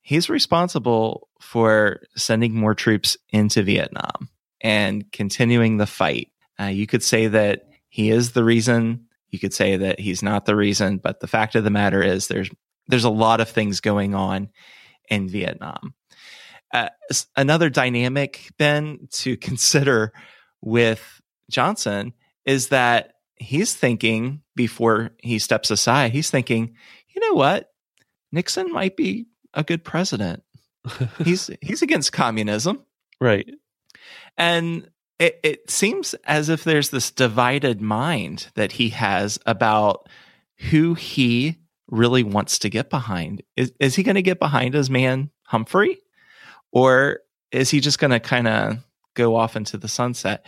He's 0.00 0.28
responsible 0.28 1.28
for 1.40 2.00
sending 2.16 2.54
more 2.54 2.74
troops 2.74 3.16
into 3.30 3.62
Vietnam 3.62 4.28
and 4.60 5.10
continuing 5.12 5.76
the 5.76 5.86
fight. 5.86 6.30
Uh, 6.60 6.64
you 6.64 6.86
could 6.86 7.02
say 7.02 7.26
that 7.28 7.68
he 7.88 8.10
is 8.10 8.32
the 8.32 8.44
reason. 8.44 9.06
You 9.30 9.38
could 9.38 9.54
say 9.54 9.76
that 9.76 10.00
he's 10.00 10.22
not 10.22 10.46
the 10.46 10.56
reason, 10.56 10.98
but 10.98 11.20
the 11.20 11.26
fact 11.26 11.54
of 11.54 11.64
the 11.64 11.70
matter 11.70 12.02
is 12.02 12.28
there's 12.28 12.50
there's 12.88 13.04
a 13.04 13.10
lot 13.10 13.40
of 13.40 13.48
things 13.48 13.80
going 13.80 14.14
on 14.14 14.50
in 15.08 15.28
Vietnam. 15.28 15.94
Uh, 16.72 16.88
another 17.36 17.70
dynamic, 17.70 18.50
Ben, 18.58 19.08
to 19.10 19.36
consider 19.38 20.12
with 20.60 21.20
Johnson 21.50 22.12
is 22.44 22.68
that 22.68 23.13
he's 23.36 23.74
thinking 23.74 24.42
before 24.54 25.10
he 25.22 25.38
steps 25.38 25.70
aside, 25.70 26.12
he's 26.12 26.30
thinking, 26.30 26.74
you 27.08 27.20
know 27.20 27.34
what? 27.34 27.70
Nixon 28.32 28.72
might 28.72 28.96
be 28.96 29.26
a 29.52 29.62
good 29.62 29.84
president. 29.84 30.42
he's 31.24 31.50
he's 31.60 31.82
against 31.82 32.12
communism. 32.12 32.84
Right. 33.20 33.48
And 34.36 34.90
it, 35.18 35.38
it 35.42 35.70
seems 35.70 36.14
as 36.24 36.48
if 36.48 36.64
there's 36.64 36.90
this 36.90 37.10
divided 37.10 37.80
mind 37.80 38.48
that 38.54 38.72
he 38.72 38.90
has 38.90 39.38
about 39.46 40.08
who 40.70 40.94
he 40.94 41.58
really 41.86 42.24
wants 42.24 42.58
to 42.60 42.68
get 42.68 42.90
behind. 42.90 43.42
Is, 43.56 43.72
is 43.78 43.94
he 43.94 44.02
going 44.02 44.16
to 44.16 44.22
get 44.22 44.40
behind 44.40 44.74
his 44.74 44.90
man 44.90 45.30
Humphrey? 45.44 46.00
or 46.74 47.20
is 47.52 47.70
he 47.70 47.80
just 47.80 47.98
going 47.98 48.10
to 48.10 48.20
kind 48.20 48.48
of 48.48 48.78
go 49.14 49.36
off 49.36 49.56
into 49.56 49.78
the 49.78 49.88
sunset? 49.88 50.44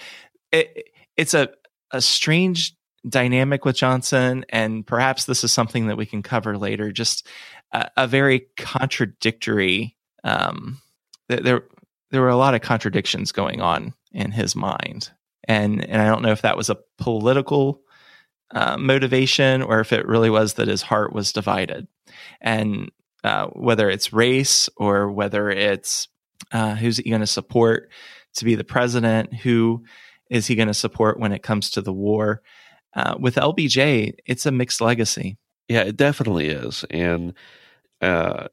It, 0.52 0.88
it's 1.16 1.32
a 1.32 1.48
a 1.92 2.00
strange 2.02 2.75
dynamic 3.08 3.64
with 3.64 3.76
Johnson, 3.76 4.44
and 4.48 4.86
perhaps 4.86 5.24
this 5.24 5.44
is 5.44 5.52
something 5.52 5.86
that 5.88 5.96
we 5.96 6.06
can 6.06 6.22
cover 6.22 6.58
later. 6.58 6.92
Just 6.92 7.26
a, 7.72 7.90
a 7.96 8.06
very 8.06 8.46
contradictory. 8.56 9.96
Um, 10.24 10.80
there 11.28 11.62
there 12.10 12.20
were 12.20 12.28
a 12.28 12.36
lot 12.36 12.54
of 12.54 12.60
contradictions 12.60 13.32
going 13.32 13.60
on 13.60 13.94
in 14.12 14.30
his 14.30 14.56
mind, 14.56 15.10
and 15.46 15.84
and 15.84 16.00
I 16.00 16.06
don't 16.06 16.22
know 16.22 16.32
if 16.32 16.42
that 16.42 16.56
was 16.56 16.70
a 16.70 16.78
political 16.98 17.82
uh, 18.52 18.76
motivation 18.76 19.62
or 19.62 19.80
if 19.80 19.92
it 19.92 20.06
really 20.06 20.30
was 20.30 20.54
that 20.54 20.68
his 20.68 20.82
heart 20.82 21.12
was 21.12 21.32
divided, 21.32 21.86
and 22.40 22.90
uh, 23.24 23.46
whether 23.48 23.90
it's 23.90 24.12
race 24.12 24.68
or 24.76 25.10
whether 25.10 25.50
it's 25.50 26.08
uh, 26.52 26.74
who's 26.74 26.98
he 26.98 27.10
going 27.10 27.20
to 27.20 27.26
support 27.26 27.90
to 28.34 28.44
be 28.44 28.54
the 28.54 28.64
president? 28.64 29.34
Who 29.34 29.84
is 30.30 30.46
he 30.46 30.54
going 30.54 30.68
to 30.68 30.74
support 30.74 31.18
when 31.18 31.32
it 31.32 31.42
comes 31.42 31.70
to 31.70 31.82
the 31.82 31.92
war? 31.92 32.42
Uh, 32.96 33.14
with 33.18 33.36
LBJ, 33.36 34.14
it's 34.26 34.46
a 34.46 34.50
mixed 34.50 34.80
legacy. 34.80 35.36
Yeah, 35.68 35.82
it 35.82 35.96
definitely 35.96 36.48
is. 36.48 36.84
And 36.90 37.34
uh, 38.00 38.48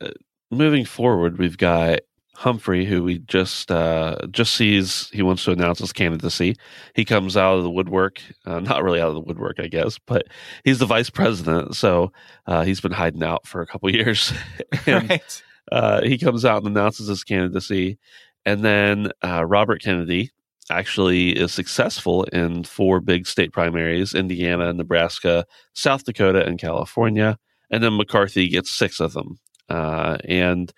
moving 0.51 0.86
forward, 0.86 1.39
we've 1.39 1.58
got 1.58 2.01
Humphrey, 2.36 2.86
who 2.86 3.03
we 3.03 3.19
just 3.19 3.71
uh, 3.71 4.17
just 4.29 4.53
sees 4.53 5.10
he 5.10 5.21
wants 5.21 5.43
to 5.45 5.51
announce 5.51 5.79
his 5.79 5.93
candidacy. 5.93 6.56
He 6.93 7.06
comes 7.06 7.38
out 7.38 7.58
of 7.58 7.63
the 7.63 7.69
woodwork, 7.71 8.21
uh, 8.45 8.60
not 8.60 8.84
really 8.84 8.99
out 8.99 9.10
of 9.10 9.15
the 9.15 9.21
woodwork, 9.21 9.60
I 9.60 9.67
guess, 9.67 9.97
but 10.06 10.27
he's 10.63 10.79
the 10.79 10.86
vice 10.86 11.10
president, 11.10 11.75
so 11.75 12.12
uh, 12.45 12.63
he's 12.63 12.82
been 12.82 12.91
hiding 12.91 13.23
out 13.23 13.47
for 13.47 13.62
a 13.62 13.67
couple 13.67 13.89
years. 13.95 14.34
and, 14.86 15.10
right 15.10 15.43
uh, 15.71 16.01
he 16.01 16.17
comes 16.17 16.45
out 16.45 16.63
and 16.63 16.67
announces 16.67 17.08
his 17.08 17.23
candidacy. 17.23 17.97
And 18.45 18.63
then 18.63 19.12
uh, 19.23 19.45
Robert 19.45 19.82
Kennedy 19.82 20.32
actually 20.69 21.32
is 21.32 21.52
successful 21.52 22.23
in 22.26 22.63
four 22.63 22.99
big 22.99 23.28
state 23.28 23.52
primaries 23.52 24.13
Indiana, 24.13 24.73
Nebraska, 24.73 25.45
South 25.73 26.04
Dakota, 26.04 26.45
and 26.45 26.60
California. 26.60 27.38
And 27.69 27.84
then 27.84 27.97
McCarthy 27.97 28.47
gets 28.49 28.69
six 28.69 28.99
of 28.99 29.13
them. 29.13 29.39
Uh, 29.69 30.17
and 30.26 30.71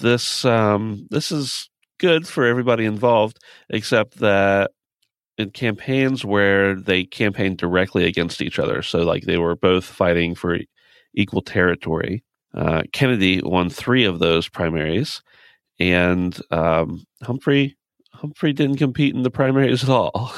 this 0.00 0.44
um, 0.44 1.06
this 1.10 1.30
is 1.30 1.68
good 1.98 2.26
for 2.26 2.44
everybody 2.44 2.84
involved, 2.84 3.38
except 3.70 4.18
that 4.18 4.70
in 5.38 5.50
campaigns 5.50 6.24
where 6.24 6.74
they 6.74 7.04
campaigned 7.04 7.58
directly 7.58 8.04
against 8.04 8.42
each 8.42 8.58
other, 8.58 8.82
so 8.82 9.02
like 9.02 9.24
they 9.24 9.38
were 9.38 9.56
both 9.56 9.84
fighting 9.84 10.34
for 10.34 10.58
equal 11.14 11.42
territory, 11.42 12.24
uh, 12.54 12.82
Kennedy 12.92 13.40
won 13.42 13.70
three 13.70 14.04
of 14.04 14.18
those 14.18 14.48
primaries, 14.48 15.22
and 15.78 16.38
um, 16.50 17.04
Humphrey 17.22 17.76
Humphrey 18.22 18.52
didn't 18.52 18.76
compete 18.76 19.16
in 19.16 19.24
the 19.24 19.32
primaries 19.32 19.82
at 19.82 19.90
all. 19.90 20.32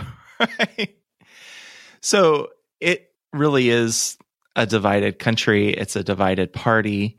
right. 0.40 0.96
So 2.00 2.48
it 2.80 3.12
really 3.32 3.70
is 3.70 4.18
a 4.56 4.66
divided 4.66 5.20
country. 5.20 5.68
It's 5.68 5.94
a 5.94 6.02
divided 6.02 6.52
party. 6.52 7.16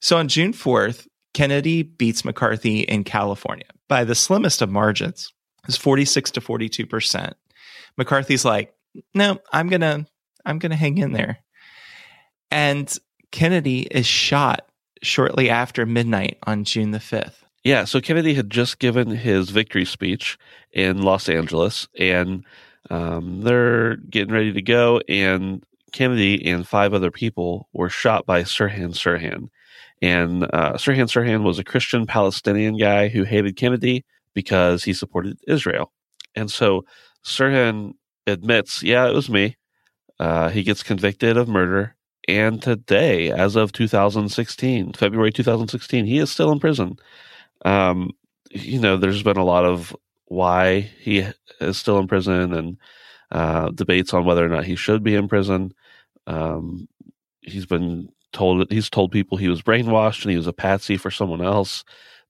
So 0.00 0.16
on 0.16 0.28
June 0.28 0.52
4th, 0.52 1.08
Kennedy 1.34 1.82
beats 1.82 2.24
McCarthy 2.24 2.82
in 2.82 3.02
California 3.02 3.66
by 3.88 4.04
the 4.04 4.14
slimmest 4.14 4.62
of 4.62 4.70
margins. 4.70 5.32
It's 5.66 5.76
46 5.76 6.30
to 6.32 6.40
42%. 6.40 7.32
McCarthy's 7.96 8.44
like, 8.44 8.72
no, 9.12 9.40
I'm 9.52 9.68
going 9.68 9.80
to, 9.80 10.06
I'm 10.44 10.60
going 10.60 10.70
to 10.70 10.76
hang 10.76 10.98
in 10.98 11.12
there. 11.12 11.38
And 12.52 12.96
Kennedy 13.32 13.80
is 13.80 14.06
shot 14.06 14.68
shortly 15.02 15.50
after 15.50 15.84
midnight 15.84 16.38
on 16.44 16.62
June 16.62 16.92
the 16.92 16.98
5th. 16.98 17.42
Yeah, 17.68 17.84
so 17.84 18.00
Kennedy 18.00 18.32
had 18.32 18.48
just 18.48 18.78
given 18.78 19.10
his 19.10 19.50
victory 19.50 19.84
speech 19.84 20.38
in 20.72 21.02
Los 21.02 21.28
Angeles, 21.28 21.86
and 21.98 22.46
um, 22.88 23.42
they're 23.42 23.96
getting 23.96 24.32
ready 24.32 24.54
to 24.54 24.62
go. 24.62 25.02
And 25.06 25.62
Kennedy 25.92 26.50
and 26.50 26.66
five 26.66 26.94
other 26.94 27.10
people 27.10 27.68
were 27.74 27.90
shot 27.90 28.24
by 28.24 28.42
Sirhan 28.42 28.94
Sirhan. 28.94 29.50
And 30.00 30.44
uh, 30.44 30.78
Sirhan 30.78 31.10
Sirhan 31.10 31.42
was 31.42 31.58
a 31.58 31.62
Christian 31.62 32.06
Palestinian 32.06 32.78
guy 32.78 33.08
who 33.08 33.24
hated 33.24 33.56
Kennedy 33.56 34.02
because 34.32 34.84
he 34.84 34.94
supported 34.94 35.38
Israel. 35.46 35.92
And 36.34 36.50
so 36.50 36.86
Sirhan 37.22 37.92
admits, 38.26 38.82
yeah, 38.82 39.06
it 39.10 39.14
was 39.14 39.28
me. 39.28 39.58
Uh, 40.18 40.48
he 40.48 40.62
gets 40.62 40.82
convicted 40.82 41.36
of 41.36 41.48
murder 41.48 41.98
and 42.28 42.62
today, 42.62 43.30
as 43.30 43.56
of 43.56 43.72
2016, 43.72 44.92
February 44.92 45.32
2016, 45.32 46.04
he 46.04 46.18
is 46.18 46.30
still 46.30 46.52
in 46.52 46.60
prison. 46.60 46.98
Um, 47.64 48.10
you 48.50 48.78
know, 48.78 48.96
there's 48.96 49.22
been 49.22 49.36
a 49.36 49.44
lot 49.44 49.64
of 49.64 49.94
why 50.26 50.80
he 50.80 51.26
is 51.60 51.76
still 51.76 51.98
in 51.98 52.06
prison 52.06 52.52
and 52.52 52.76
uh, 53.30 53.70
debates 53.70 54.14
on 54.14 54.24
whether 54.24 54.44
or 54.44 54.48
not 54.48 54.64
he 54.64 54.76
should 54.76 55.02
be 55.02 55.14
in 55.14 55.28
prison. 55.28 55.72
Um, 56.26 56.88
he's 57.40 57.66
been 57.66 58.08
told 58.32 58.70
he's 58.70 58.90
told 58.90 59.10
people 59.10 59.38
he 59.38 59.48
was 59.48 59.62
brainwashed 59.62 60.22
and 60.22 60.30
he 60.30 60.36
was 60.36 60.46
a 60.46 60.52
patsy 60.52 60.96
for 60.96 61.10
someone 61.10 61.42
else. 61.42 61.84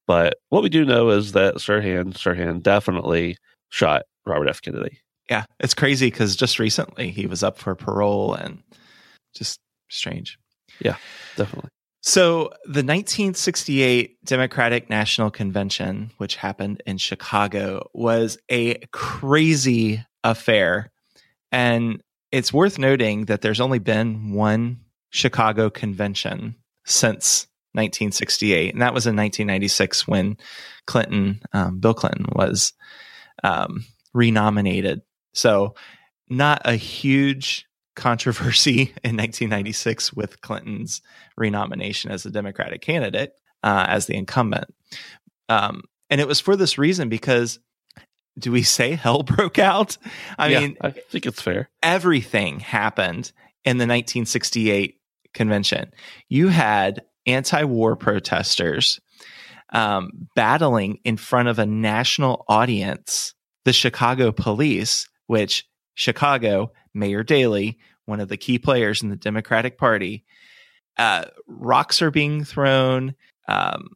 But 0.06 0.36
what 0.48 0.62
we 0.62 0.68
do 0.68 0.84
know 0.84 1.10
is 1.10 1.32
that 1.32 1.56
Sirhan 1.56 2.14
Sirhan 2.14 2.62
definitely 2.62 3.36
shot 3.68 4.04
Robert 4.26 4.48
F. 4.48 4.62
Kennedy. 4.62 5.00
Yeah, 5.28 5.44
it's 5.60 5.74
crazy 5.74 6.10
because 6.10 6.36
just 6.36 6.58
recently 6.58 7.10
he 7.10 7.26
was 7.26 7.42
up 7.42 7.58
for 7.58 7.74
parole 7.74 8.32
and 8.34 8.62
just 9.34 9.60
strange. 9.88 10.38
Yeah, 10.80 10.96
definitely. 11.36 11.70
So, 12.00 12.50
the 12.64 12.84
1968 12.84 14.24
Democratic 14.24 14.88
National 14.88 15.30
Convention, 15.30 16.12
which 16.18 16.36
happened 16.36 16.82
in 16.86 16.96
Chicago, 16.96 17.88
was 17.92 18.38
a 18.48 18.76
crazy 18.92 20.04
affair. 20.22 20.92
And 21.50 22.00
it's 22.30 22.52
worth 22.52 22.78
noting 22.78 23.24
that 23.24 23.40
there's 23.40 23.60
only 23.60 23.80
been 23.80 24.32
one 24.32 24.80
Chicago 25.10 25.70
convention 25.70 26.54
since 26.84 27.48
1968. 27.72 28.72
And 28.72 28.82
that 28.82 28.94
was 28.94 29.06
in 29.06 29.16
1996 29.16 30.06
when 30.06 30.36
Clinton, 30.86 31.40
um, 31.52 31.80
Bill 31.80 31.94
Clinton, 31.94 32.26
was 32.32 32.74
um, 33.42 33.84
renominated. 34.14 35.02
So, 35.34 35.74
not 36.28 36.62
a 36.64 36.76
huge 36.76 37.67
controversy 37.98 38.80
in 39.04 39.16
1996 39.16 40.14
with 40.14 40.40
Clinton's 40.40 41.02
renomination 41.36 42.10
as 42.10 42.24
a 42.24 42.30
Democratic 42.30 42.80
candidate 42.80 43.32
uh, 43.62 43.84
as 43.88 44.06
the 44.06 44.16
incumbent. 44.16 44.74
Um, 45.50 45.82
and 46.08 46.20
it 46.20 46.26
was 46.26 46.40
for 46.40 46.56
this 46.56 46.78
reason 46.78 47.10
because 47.10 47.58
do 48.38 48.52
we 48.52 48.62
say 48.62 48.94
hell 48.94 49.22
broke 49.36 49.58
out? 49.58 49.98
I 50.38 50.48
yeah, 50.48 50.60
mean, 50.60 50.76
I 50.80 50.90
think 50.90 51.26
it's 51.26 51.42
fair. 51.42 51.68
Everything 51.82 52.60
happened 52.60 53.32
in 53.64 53.76
the 53.76 53.82
1968 53.82 54.98
convention. 55.34 55.90
You 56.28 56.48
had 56.48 57.02
anti 57.26 57.64
war 57.64 57.96
protesters 57.96 59.00
um, 59.72 60.28
battling 60.34 61.00
in 61.04 61.16
front 61.16 61.48
of 61.48 61.58
a 61.58 61.66
national 61.66 62.44
audience, 62.48 63.34
the 63.64 63.72
Chicago 63.72 64.32
police, 64.32 65.08
which 65.26 65.66
Chicago, 65.94 66.72
Mayor 66.94 67.22
Daley, 67.22 67.78
one 68.04 68.20
of 68.20 68.28
the 68.28 68.36
key 68.36 68.58
players 68.58 69.02
in 69.02 69.08
the 69.08 69.16
Democratic 69.16 69.78
Party, 69.78 70.24
uh, 70.96 71.24
rocks 71.46 72.02
are 72.02 72.10
being 72.10 72.44
thrown. 72.44 73.14
Um, 73.46 73.90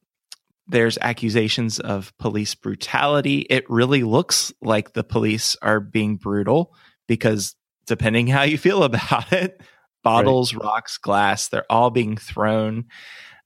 there's 0.69 0.99
accusations 0.99 1.81
of 1.81 2.17
police 2.19 2.55
brutality. 2.55 3.41
It 3.51 3.69
really 3.69 4.05
looks 4.05 4.53
like 4.63 4.93
the 4.93 5.05
police 5.05 5.57
are 5.61 5.81
being 5.81 6.17
brutal 6.17 6.75
because, 7.09 7.57
depending 7.87 8.29
how 8.29 8.43
you 8.43 8.57
feel 8.57 8.83
about 8.85 9.33
it, 9.33 9.61
bottles, 10.03 10.55
right. 10.55 10.65
rocks, 10.65 10.99
glass, 10.99 11.49
they're 11.49 11.71
all 11.71 11.91
being 11.91 12.17
thrown 12.17 12.87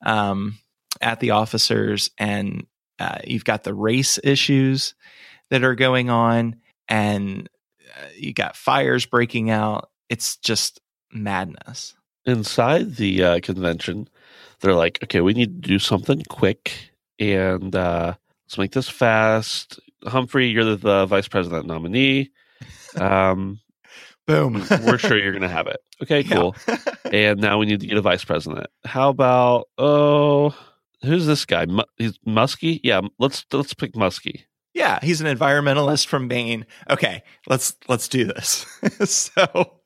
um, 0.05 0.57
at 1.01 1.19
the 1.19 1.31
officers. 1.31 2.11
And 2.17 2.67
uh, 2.99 3.19
you've 3.25 3.45
got 3.45 3.63
the 3.63 3.73
race 3.73 4.19
issues 4.23 4.95
that 5.49 5.63
are 5.63 5.75
going 5.75 6.09
on, 6.09 6.57
and 6.87 7.49
you 8.15 8.33
got 8.33 8.55
fires 8.55 9.05
breaking 9.05 9.49
out. 9.49 9.89
It's 10.09 10.37
just 10.37 10.79
madness. 11.11 11.95
Inside 12.25 12.95
the 12.95 13.23
uh, 13.23 13.39
convention, 13.41 14.09
they're 14.59 14.73
like, 14.73 14.99
okay, 15.03 15.21
we 15.21 15.33
need 15.33 15.61
to 15.61 15.67
do 15.67 15.79
something 15.79 16.23
quick 16.29 16.91
and 17.19 17.75
uh, 17.75 18.13
let's 18.45 18.57
make 18.57 18.71
this 18.71 18.89
fast. 18.89 19.79
Humphrey, 20.05 20.47
you're 20.47 20.63
the, 20.63 20.75
the 20.75 21.05
vice 21.05 21.27
president 21.27 21.65
nominee. 21.65 22.31
Um, 22.95 23.59
Boom. 24.27 24.65
we're 24.85 24.97
sure 24.97 25.17
you're 25.17 25.31
going 25.31 25.41
to 25.41 25.47
have 25.47 25.67
it. 25.67 25.79
Okay, 25.99 26.23
cool. 26.23 26.55
Yeah. 26.67 26.77
and 27.11 27.39
now 27.39 27.57
we 27.57 27.65
need 27.65 27.79
to 27.79 27.87
get 27.87 27.97
a 27.97 28.01
vice 28.01 28.23
president. 28.23 28.67
How 28.85 29.09
about 29.09 29.67
oh, 29.79 30.55
who's 31.01 31.25
this 31.25 31.43
guy? 31.43 31.65
Mu- 31.65 31.81
he's 31.95 32.19
Muskie. 32.19 32.79
Yeah, 32.83 33.01
let's 33.17 33.47
let's 33.51 33.73
pick 33.73 33.93
Muskie. 33.93 34.43
Yeah, 34.77 34.99
he's 35.01 35.21
an 35.21 35.35
environmentalist 35.35 36.05
from 36.05 36.27
Maine. 36.27 36.67
Okay, 36.87 37.23
let's 37.47 37.73
let's 37.87 38.07
do 38.07 38.25
this. 38.25 38.63
so, 39.09 39.79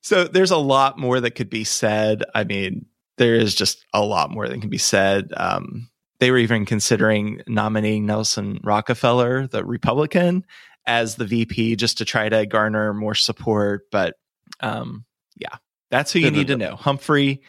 so 0.00 0.24
there's 0.24 0.50
a 0.50 0.56
lot 0.56 0.98
more 0.98 1.20
that 1.20 1.32
could 1.32 1.50
be 1.50 1.62
said. 1.62 2.24
I 2.34 2.44
mean, 2.44 2.86
there 3.18 3.34
is 3.34 3.54
just 3.54 3.84
a 3.92 4.02
lot 4.02 4.30
more 4.30 4.48
that 4.48 4.58
can 4.62 4.70
be 4.70 4.78
said. 4.78 5.30
Um, 5.36 5.90
they 6.20 6.30
were 6.30 6.38
even 6.38 6.64
considering 6.64 7.42
nominating 7.46 8.06
Nelson 8.06 8.60
Rockefeller, 8.64 9.46
the 9.46 9.62
Republican, 9.62 10.46
as 10.86 11.16
the 11.16 11.26
VP 11.26 11.76
just 11.76 11.98
to 11.98 12.06
try 12.06 12.30
to 12.30 12.46
garner 12.46 12.94
more 12.94 13.14
support. 13.14 13.90
But 13.90 14.14
um, 14.60 15.04
yeah, 15.36 15.56
that's 15.90 16.14
who 16.14 16.20
you 16.20 16.30
need 16.30 16.46
to 16.46 16.56
know 16.56 16.76
Humphrey 16.76 17.42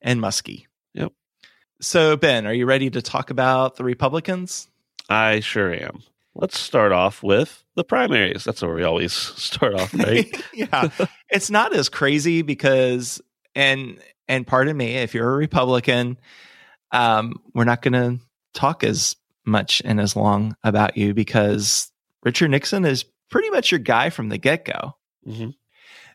and 0.00 0.18
Muskie. 0.18 0.64
Yep. 0.94 1.12
So, 1.82 2.16
Ben, 2.16 2.46
are 2.46 2.54
you 2.54 2.64
ready 2.64 2.88
to 2.88 3.02
talk 3.02 3.28
about 3.28 3.76
the 3.76 3.84
Republicans? 3.84 4.69
I 5.10 5.40
sure 5.40 5.74
am. 5.74 6.02
Let's 6.34 6.58
start 6.58 6.92
off 6.92 7.22
with 7.22 7.64
the 7.74 7.82
primaries. 7.82 8.44
That's 8.44 8.62
where 8.62 8.74
we 8.74 8.84
always 8.84 9.12
start 9.12 9.74
off, 9.74 9.92
right? 9.92 10.26
yeah. 10.54 10.88
it's 11.28 11.50
not 11.50 11.74
as 11.74 11.88
crazy 11.88 12.42
because 12.42 13.20
and 13.54 14.00
and 14.28 14.46
pardon 14.46 14.76
me 14.76 14.94
if 14.96 15.12
you're 15.12 15.28
a 15.28 15.36
Republican, 15.36 16.18
um, 16.92 17.34
we're 17.52 17.64
not 17.64 17.82
going 17.82 17.94
to 17.94 18.24
talk 18.54 18.84
as 18.84 19.16
much 19.44 19.82
and 19.84 20.00
as 20.00 20.14
long 20.14 20.56
about 20.62 20.96
you 20.96 21.14
because 21.14 21.90
Richard 22.22 22.50
Nixon 22.50 22.84
is 22.84 23.04
pretty 23.28 23.50
much 23.50 23.72
your 23.72 23.80
guy 23.80 24.10
from 24.10 24.28
the 24.28 24.38
get 24.38 24.64
go. 24.64 24.94
Mm-hmm. 25.26 25.50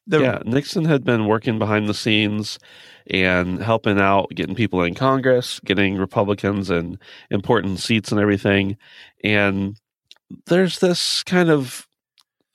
Yeah, 0.08 0.40
Nixon 0.46 0.86
had 0.86 1.04
been 1.04 1.28
working 1.28 1.60
behind 1.60 1.88
the 1.88 1.94
scenes 1.94 2.60
and 3.08 3.62
helping 3.62 4.00
out, 4.00 4.30
getting 4.30 4.56
people 4.56 4.82
in 4.84 4.96
Congress, 4.96 5.60
getting 5.62 5.98
Republicans 5.98 6.70
in 6.70 7.00
important 7.30 7.80
seats 7.80 8.12
and 8.12 8.20
everything. 8.20 8.78
And 9.24 9.80
there's 10.48 10.80
this 10.80 11.24
kind 11.24 11.50
of 11.50 11.88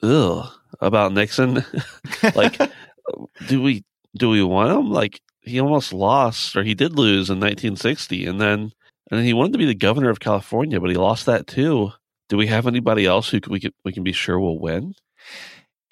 ugh 0.03 0.49
about 0.79 1.13
Nixon. 1.13 1.65
like, 2.35 2.59
do 3.47 3.61
we 3.61 3.83
do 4.17 4.29
we 4.29 4.43
want 4.43 4.71
him? 4.71 4.89
Like, 4.89 5.21
he 5.41 5.59
almost 5.59 5.93
lost, 5.93 6.55
or 6.55 6.63
he 6.63 6.73
did 6.73 6.97
lose 6.97 7.29
in 7.29 7.39
1960, 7.39 8.25
and 8.25 8.39
then 8.39 8.71
and 9.09 9.19
then 9.19 9.25
he 9.25 9.33
wanted 9.33 9.53
to 9.53 9.57
be 9.57 9.65
the 9.65 9.75
governor 9.75 10.09
of 10.09 10.19
California, 10.19 10.79
but 10.79 10.89
he 10.89 10.95
lost 10.95 11.25
that 11.25 11.47
too. 11.47 11.91
Do 12.29 12.37
we 12.37 12.47
have 12.47 12.65
anybody 12.65 13.05
else 13.05 13.29
who 13.29 13.41
we 13.49 13.59
can, 13.59 13.73
we 13.83 13.91
can 13.91 14.03
be 14.03 14.13
sure 14.13 14.39
will 14.39 14.59
win? 14.59 14.95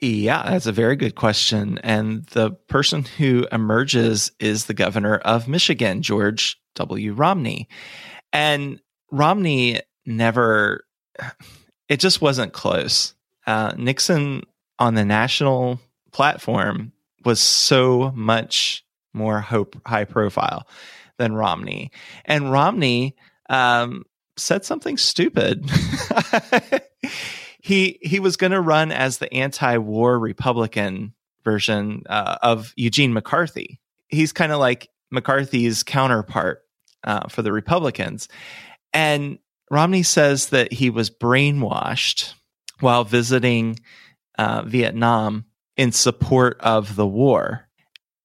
Yeah, 0.02 0.44
that's 0.50 0.66
a 0.66 0.72
very 0.72 0.96
good 0.96 1.16
question. 1.16 1.78
And 1.80 2.26
the 2.28 2.52
person 2.52 3.04
who 3.04 3.48
emerges 3.52 4.32
is 4.40 4.66
the 4.66 4.74
governor 4.74 5.18
of 5.18 5.48
Michigan, 5.48 6.02
George 6.02 6.60
W. 6.76 7.14
Romney. 7.14 7.68
And 8.32 8.80
Romney 9.12 9.82
never, 10.06 10.86
it 11.90 12.00
just 12.00 12.22
wasn't 12.22 12.54
close. 12.54 13.14
Uh, 13.46 13.74
Nixon 13.78 14.44
on 14.78 14.94
the 14.94 15.04
national 15.04 15.82
platform 16.14 16.94
was 17.26 17.42
so 17.42 18.12
much 18.16 18.86
more 19.14 19.42
hope, 19.42 19.76
high 19.86 20.06
profile 20.06 20.68
than 21.18 21.34
Romney. 21.34 21.92
And 22.24 22.52
Romney 22.52 23.16
um, 23.50 24.06
said 24.38 24.64
something 24.64 24.98
stupid. 24.98 25.70
he 27.62 28.00
he 28.02 28.20
was 28.20 28.38
going 28.38 28.52
to 28.52 28.62
run 28.62 28.92
as 28.92 29.18
the 29.18 29.34
anti-war 29.34 30.18
Republican 30.18 31.14
version 31.44 32.04
uh, 32.10 32.38
of 32.42 32.74
Eugene 32.76 33.14
McCarthy. 33.14 33.80
He's 34.08 34.34
kind 34.34 34.52
of 34.52 34.60
like 34.60 34.90
McCarthy's 35.12 35.84
counterpart 35.84 36.64
uh, 37.04 37.28
for 37.28 37.42
the 37.42 37.52
Republicans, 37.52 38.28
and 38.94 39.40
Romney 39.70 40.04
says 40.04 40.50
that 40.50 40.74
he 40.74 40.90
was 40.90 41.10
brainwashed 41.10 42.34
while 42.80 43.04
visiting 43.04 43.80
uh, 44.38 44.64
Vietnam 44.64 45.46
in 45.78 45.92
support 45.92 46.60
of 46.62 46.96
the 46.96 47.08
war. 47.08 47.68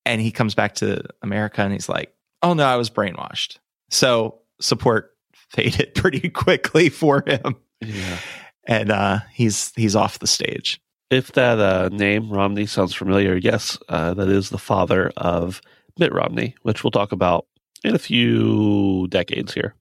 And 0.06 0.20
he 0.20 0.30
comes 0.30 0.54
back 0.54 0.76
to 0.76 1.02
America 1.22 1.62
and 1.62 1.72
he's 1.72 1.88
like, 1.88 2.14
oh 2.42 2.54
no, 2.54 2.64
I 2.64 2.76
was 2.76 2.90
brainwashed. 2.90 3.58
So 3.90 4.40
support 4.60 5.16
faded 5.34 5.94
pretty 5.94 6.30
quickly 6.30 6.88
for 6.88 7.22
him. 7.26 7.56
Yeah. 7.80 8.18
And 8.66 8.90
uh, 8.90 9.20
he's 9.32 9.72
he's 9.76 9.96
off 9.96 10.18
the 10.18 10.26
stage. 10.26 10.80
If 11.10 11.32
that 11.32 11.58
uh, 11.58 11.90
name 11.92 12.30
Romney 12.30 12.66
sounds 12.66 12.94
familiar, 12.94 13.36
yes, 13.36 13.78
uh, 13.88 14.14
that 14.14 14.28
is 14.28 14.50
the 14.50 14.58
father 14.58 15.12
of 15.16 15.60
Mitt 15.98 16.12
Romney, 16.12 16.56
which 16.62 16.82
we'll 16.82 16.90
talk 16.90 17.12
about 17.12 17.46
in 17.84 17.94
a 17.94 17.98
few 17.98 19.06
decades 19.08 19.52
here. 19.52 19.74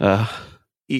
Uh, 0.00 0.26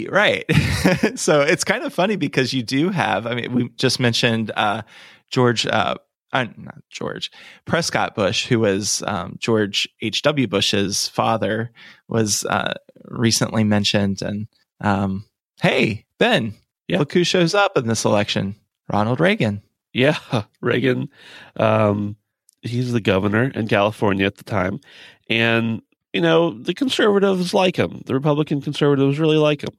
right. 0.09 0.45
so 1.17 1.41
it's 1.41 1.65
kind 1.65 1.85
of 1.85 1.93
funny 1.93 2.17
because 2.17 2.53
you 2.53 2.63
do 2.63 2.91
have. 2.91 3.27
I 3.27 3.35
mean, 3.35 3.53
we 3.53 3.69
just 3.71 3.99
mentioned 3.99 4.53
uh, 4.57 4.83
George 5.31 5.67
uh, 5.67 5.97
not 6.33 6.83
George 6.91 7.31
Prescott 7.65 8.15
Bush, 8.15 8.47
who 8.47 8.61
was 8.61 9.03
um, 9.07 9.37
George 9.39 9.89
H. 10.01 10.23
W. 10.23 10.47
Bush's 10.47 11.09
father, 11.09 11.73
was 12.09 12.45
uh, 12.45 12.75
recently 13.05 13.65
mentioned. 13.65 14.23
And 14.23 14.49
um, 14.81 15.25
hey, 15.61 16.07
Ben, 16.19 16.55
yeah. 16.91 16.99
look 16.99 17.13
who 17.13 17.25
shows 17.25 17.55
up 17.55 17.77
in 17.77 17.87
this 17.87 18.05
election: 18.05 18.55
Ronald 18.93 19.21
Reagan. 19.21 19.63
Yeah, 19.93 20.19
Reagan. 20.61 21.09
Um, 21.57 22.17
he's 22.63 22.93
the 22.93 23.01
governor 23.01 23.51
in 23.55 23.69
California 23.69 24.27
at 24.27 24.37
the 24.37 24.45
time, 24.45 24.81
and 25.29 25.83
you 26.13 26.21
know 26.21 26.51
the 26.51 26.75
conservatives 26.75 27.55
like 27.55 27.77
him. 27.77 28.03
The 28.07 28.15
Republican 28.15 28.61
conservatives 28.61 29.19
really 29.19 29.39
like 29.39 29.63
him, 29.63 29.77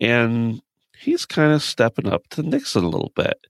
and 0.00 0.60
he's 0.98 1.26
kind 1.26 1.52
of 1.52 1.62
stepping 1.62 2.08
up 2.08 2.26
to 2.28 2.42
Nixon 2.42 2.84
a 2.84 2.88
little 2.88 3.12
bit. 3.14 3.46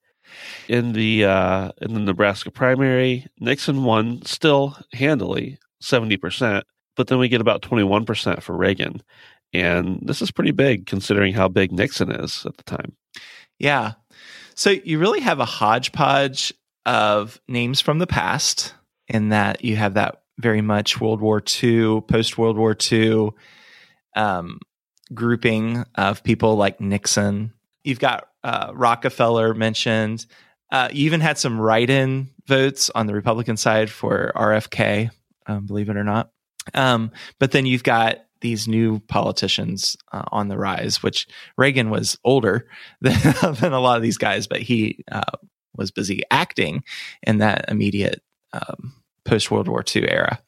In 0.69 0.93
the 0.93 1.25
uh, 1.25 1.71
in 1.81 1.95
the 1.95 2.01
Nebraska 2.01 2.51
primary, 2.51 3.27
Nixon 3.41 3.85
won 3.85 4.23
still 4.25 4.77
handily, 4.93 5.59
seventy 5.81 6.17
percent, 6.17 6.65
but 6.97 7.07
then 7.07 7.19
we 7.19 7.29
get 7.29 7.41
about 7.41 7.63
twenty 7.63 7.85
one 7.85 8.05
percent 8.05 8.43
for 8.43 8.57
Reagan, 8.57 9.03
and 9.61 10.01
this 10.03 10.23
is 10.23 10.31
pretty 10.31 10.53
big 10.53 10.87
considering 10.87 11.35
how 11.35 11.49
big 11.49 11.73
Nixon 11.73 12.11
is 12.11 12.45
at 12.47 12.57
the 12.57 12.65
time. 12.65 12.97
Yeah, 13.59 13.93
so 14.55 14.71
you 14.71 14.99
really 14.99 15.21
have 15.21 15.39
a 15.39 15.45
hodgepodge 15.45 16.55
of 16.87 17.41
names 17.47 17.81
from 17.81 17.99
the 17.99 18.07
past, 18.07 18.75
in 19.09 19.29
that 19.29 19.65
you 19.65 19.77
have 19.77 19.95
that 19.95 20.23
very 20.39 20.63
much 20.63 21.01
World 21.01 21.21
War 21.21 21.43
II, 21.63 22.01
post 22.03 22.39
World 22.39 22.57
War 22.57 22.77
II 22.91 23.31
um, 24.15 24.59
grouping 25.13 25.85
of 25.95 26.23
people 26.23 26.57
like 26.57 26.81
Nixon. 26.81 27.53
You've 27.85 28.01
got 28.01 28.29
uh, 28.43 28.73
Rockefeller 28.75 29.55
mentioned. 29.55 30.27
Uh, 30.73 30.89
you 30.91 31.05
even 31.05 31.21
had 31.21 31.39
some 31.39 31.61
write 31.61 31.91
in 31.91 32.29
votes 32.47 32.91
on 32.95 33.07
the 33.07 33.15
Republican 33.15 33.57
side 33.57 33.91
for 33.91 34.33
RFK, 34.35 35.11
um, 35.47 35.67
believe 35.67 35.89
it 35.89 35.97
or 35.97 36.05
not. 36.05 36.31
Um, 36.75 37.13
but 37.39 37.53
then 37.53 37.67
you've 37.67 37.85
got 37.85 38.25
these 38.41 38.69
new 38.69 39.01
politicians 39.01 39.97
uh, 40.13 40.23
on 40.33 40.49
the 40.49 40.59
rise, 40.59 41.03
which 41.03 41.27
Reagan 41.57 41.91
was 41.91 42.19
older 42.25 42.69
than, 43.01 43.19
than, 43.61 43.73
a 43.73 43.81
lot 43.81 43.97
of 43.97 44.03
these 44.03 44.19
guys, 44.19 44.47
but 44.47 44.63
he 44.63 45.05
uh, 45.11 45.23
was 45.77 45.91
busy 45.91 46.23
acting 46.31 46.83
in 47.23 47.39
that 47.39 47.67
immediate 47.69 48.23
um, 48.53 48.95
post 49.25 49.51
World 49.51 49.69
War 49.69 49.85
II 49.95 50.09
era. 50.09 50.41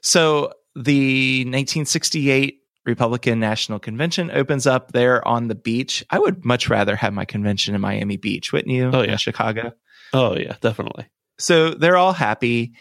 So 0.00 0.52
the 0.74 1.40
1968 1.40 2.58
Republican 2.84 3.38
National 3.38 3.78
Convention 3.78 4.30
opens 4.32 4.66
up 4.66 4.92
there 4.92 5.26
on 5.26 5.48
the 5.48 5.54
beach. 5.54 6.04
I 6.10 6.18
would 6.18 6.44
much 6.44 6.68
rather 6.68 6.96
have 6.96 7.12
my 7.12 7.24
convention 7.24 7.74
in 7.74 7.80
Miami 7.80 8.16
Beach, 8.16 8.52
wouldn't 8.52 8.74
you? 8.74 8.90
Oh, 8.92 9.02
yeah. 9.02 9.16
Chicago. 9.16 9.72
Oh, 10.12 10.36
yeah, 10.36 10.56
definitely. 10.60 11.06
So 11.38 11.70
they're 11.70 11.96
all 11.96 12.12
happy. 12.12 12.74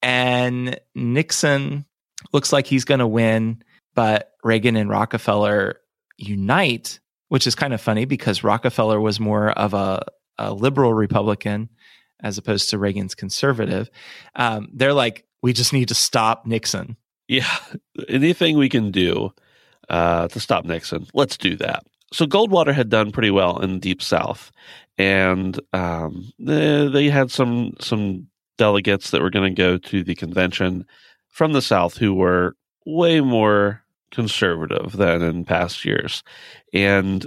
And 0.00 0.78
Nixon 0.94 1.84
looks 2.32 2.52
like 2.52 2.66
he's 2.66 2.84
going 2.84 3.00
to 3.00 3.06
win, 3.06 3.62
but 3.94 4.32
Reagan 4.42 4.76
and 4.76 4.90
Rockefeller 4.90 5.80
unite, 6.16 7.00
which 7.28 7.46
is 7.46 7.54
kind 7.54 7.72
of 7.72 7.80
funny 7.80 8.04
because 8.04 8.44
Rockefeller 8.44 9.00
was 9.00 9.20
more 9.20 9.50
of 9.50 9.74
a, 9.74 10.04
a 10.38 10.52
liberal 10.52 10.94
Republican 10.94 11.68
as 12.22 12.38
opposed 12.38 12.70
to 12.70 12.78
Reagan's 12.78 13.14
conservative. 13.14 13.90
Um, 14.36 14.68
they're 14.72 14.92
like, 14.92 15.24
we 15.42 15.52
just 15.52 15.72
need 15.72 15.88
to 15.88 15.94
stop 15.94 16.46
Nixon. 16.46 16.96
Yeah, 17.28 17.56
anything 18.08 18.56
we 18.56 18.68
can 18.68 18.90
do 18.90 19.32
uh, 19.88 20.28
to 20.28 20.40
stop 20.40 20.64
Nixon, 20.64 21.06
let's 21.14 21.36
do 21.36 21.56
that. 21.56 21.84
So 22.12 22.26
Goldwater 22.26 22.74
had 22.74 22.90
done 22.90 23.10
pretty 23.10 23.30
well 23.30 23.58
in 23.60 23.74
the 23.74 23.78
Deep 23.78 24.02
South, 24.02 24.52
and 24.98 25.58
um, 25.72 26.30
they, 26.38 26.88
they 26.88 27.08
had 27.08 27.30
some 27.30 27.72
some 27.80 28.28
delegates 28.58 29.10
that 29.10 29.22
were 29.22 29.30
going 29.30 29.54
to 29.54 29.62
go 29.62 29.78
to 29.78 30.04
the 30.04 30.14
convention 30.14 30.84
from 31.28 31.52
the 31.52 31.62
South 31.62 31.96
who 31.96 32.12
were 32.12 32.54
way 32.84 33.20
more 33.20 33.81
conservative 34.12 34.92
than 34.92 35.22
in 35.22 35.44
past 35.44 35.84
years, 35.84 36.22
and 36.72 37.26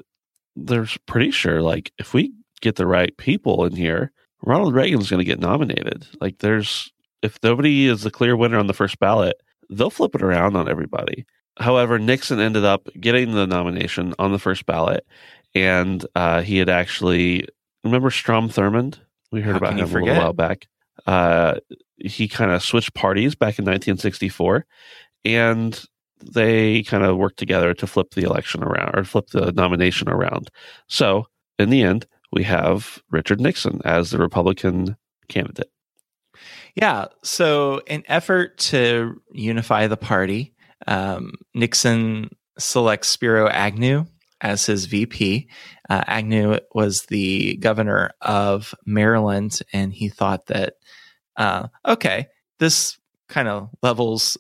they're 0.56 0.88
pretty 1.06 1.32
sure 1.32 1.62
like 1.62 1.92
if 1.98 2.14
we 2.14 2.34
get 2.62 2.78
the 2.78 2.88
right 2.88 3.16
people 3.18 3.66
in 3.66 3.76
here, 3.76 4.12
Ronald 4.42 4.74
Reagan's 4.74 5.10
going 5.10 5.20
to 5.20 5.26
get 5.26 5.40
nominated. 5.40 6.08
Like 6.22 6.40
there's 6.40 6.92
if 7.22 7.40
nobody 7.44 7.88
is 7.88 8.04
the 8.04 8.12
clear 8.12 8.36
winner 8.36 8.60
on 8.60 8.68
the 8.68 8.74
first 8.74 9.00
ballot, 9.00 9.42
they'll 9.70 9.90
flip 9.90 10.16
it 10.16 10.22
around 10.22 10.56
on 10.56 10.70
everybody. 10.70 11.26
However, 11.58 11.98
Nixon 11.98 12.40
ended 12.40 12.66
up 12.66 12.88
getting 13.00 13.32
the 13.32 13.48
nomination 13.48 14.14
on 14.20 14.32
the 14.32 14.40
first 14.40 14.66
ballot, 14.66 15.06
and 15.54 16.06
uh, 16.16 16.42
he 16.42 16.58
had 16.58 16.70
actually 16.70 17.48
remember 17.84 18.12
Strom 18.12 18.50
Thurmond. 18.50 19.00
We 19.32 19.42
heard 19.42 19.54
How 19.54 19.58
about 19.58 19.74
him 19.80 19.90
a 19.90 20.00
little 20.00 20.16
while 20.16 20.34
back. 20.34 20.68
Uh, 21.06 21.56
he 21.98 22.28
kind 22.28 22.52
of 22.52 22.62
switched 22.62 22.94
parties 22.94 23.36
back 23.36 23.58
in 23.58 23.66
1964, 23.66 24.66
and 25.24 25.86
they 26.20 26.84
kind 26.84 27.04
of 27.04 27.18
worked 27.18 27.38
together 27.38 27.74
to 27.74 27.88
flip 27.88 28.12
the 28.12 28.24
election 28.24 28.64
around 28.64 28.96
or 28.96 29.04
flip 29.04 29.28
the 29.28 29.52
nomination 29.52 30.10
around. 30.10 30.50
So, 30.88 31.28
in 31.60 31.70
the 31.70 31.84
end, 31.84 32.06
we 32.32 32.44
have 32.44 33.02
Richard 33.12 33.40
Nixon 33.40 33.82
as 33.86 34.12
the 34.12 34.18
Republican 34.18 34.98
candidate. 35.30 35.70
Yeah. 36.76 37.06
So, 37.24 37.82
in 37.88 38.04
effort 38.08 38.58
to 38.58 39.22
unify 39.32 39.88
the 39.88 39.98
party, 39.98 40.54
um, 40.88 41.34
Nixon 41.54 42.30
selects 42.58 43.08
Spiro 43.08 43.48
Agnew 43.48 44.06
as 44.42 44.66
his 44.66 44.86
VP. 44.86 45.50
Uh, 45.90 46.04
Agnew 46.08 46.60
was 46.74 47.06
the 47.06 47.56
governor 47.58 48.12
of 48.22 48.76
Maryland, 48.86 49.60
and 49.72 49.94
he 49.94 50.10
thought 50.10 50.48
that, 50.48 50.74
uh, 51.38 51.68
okay, 51.86 52.28
this 52.60 52.98
kind 53.28 53.48
of 53.48 53.70
levels 53.82 54.38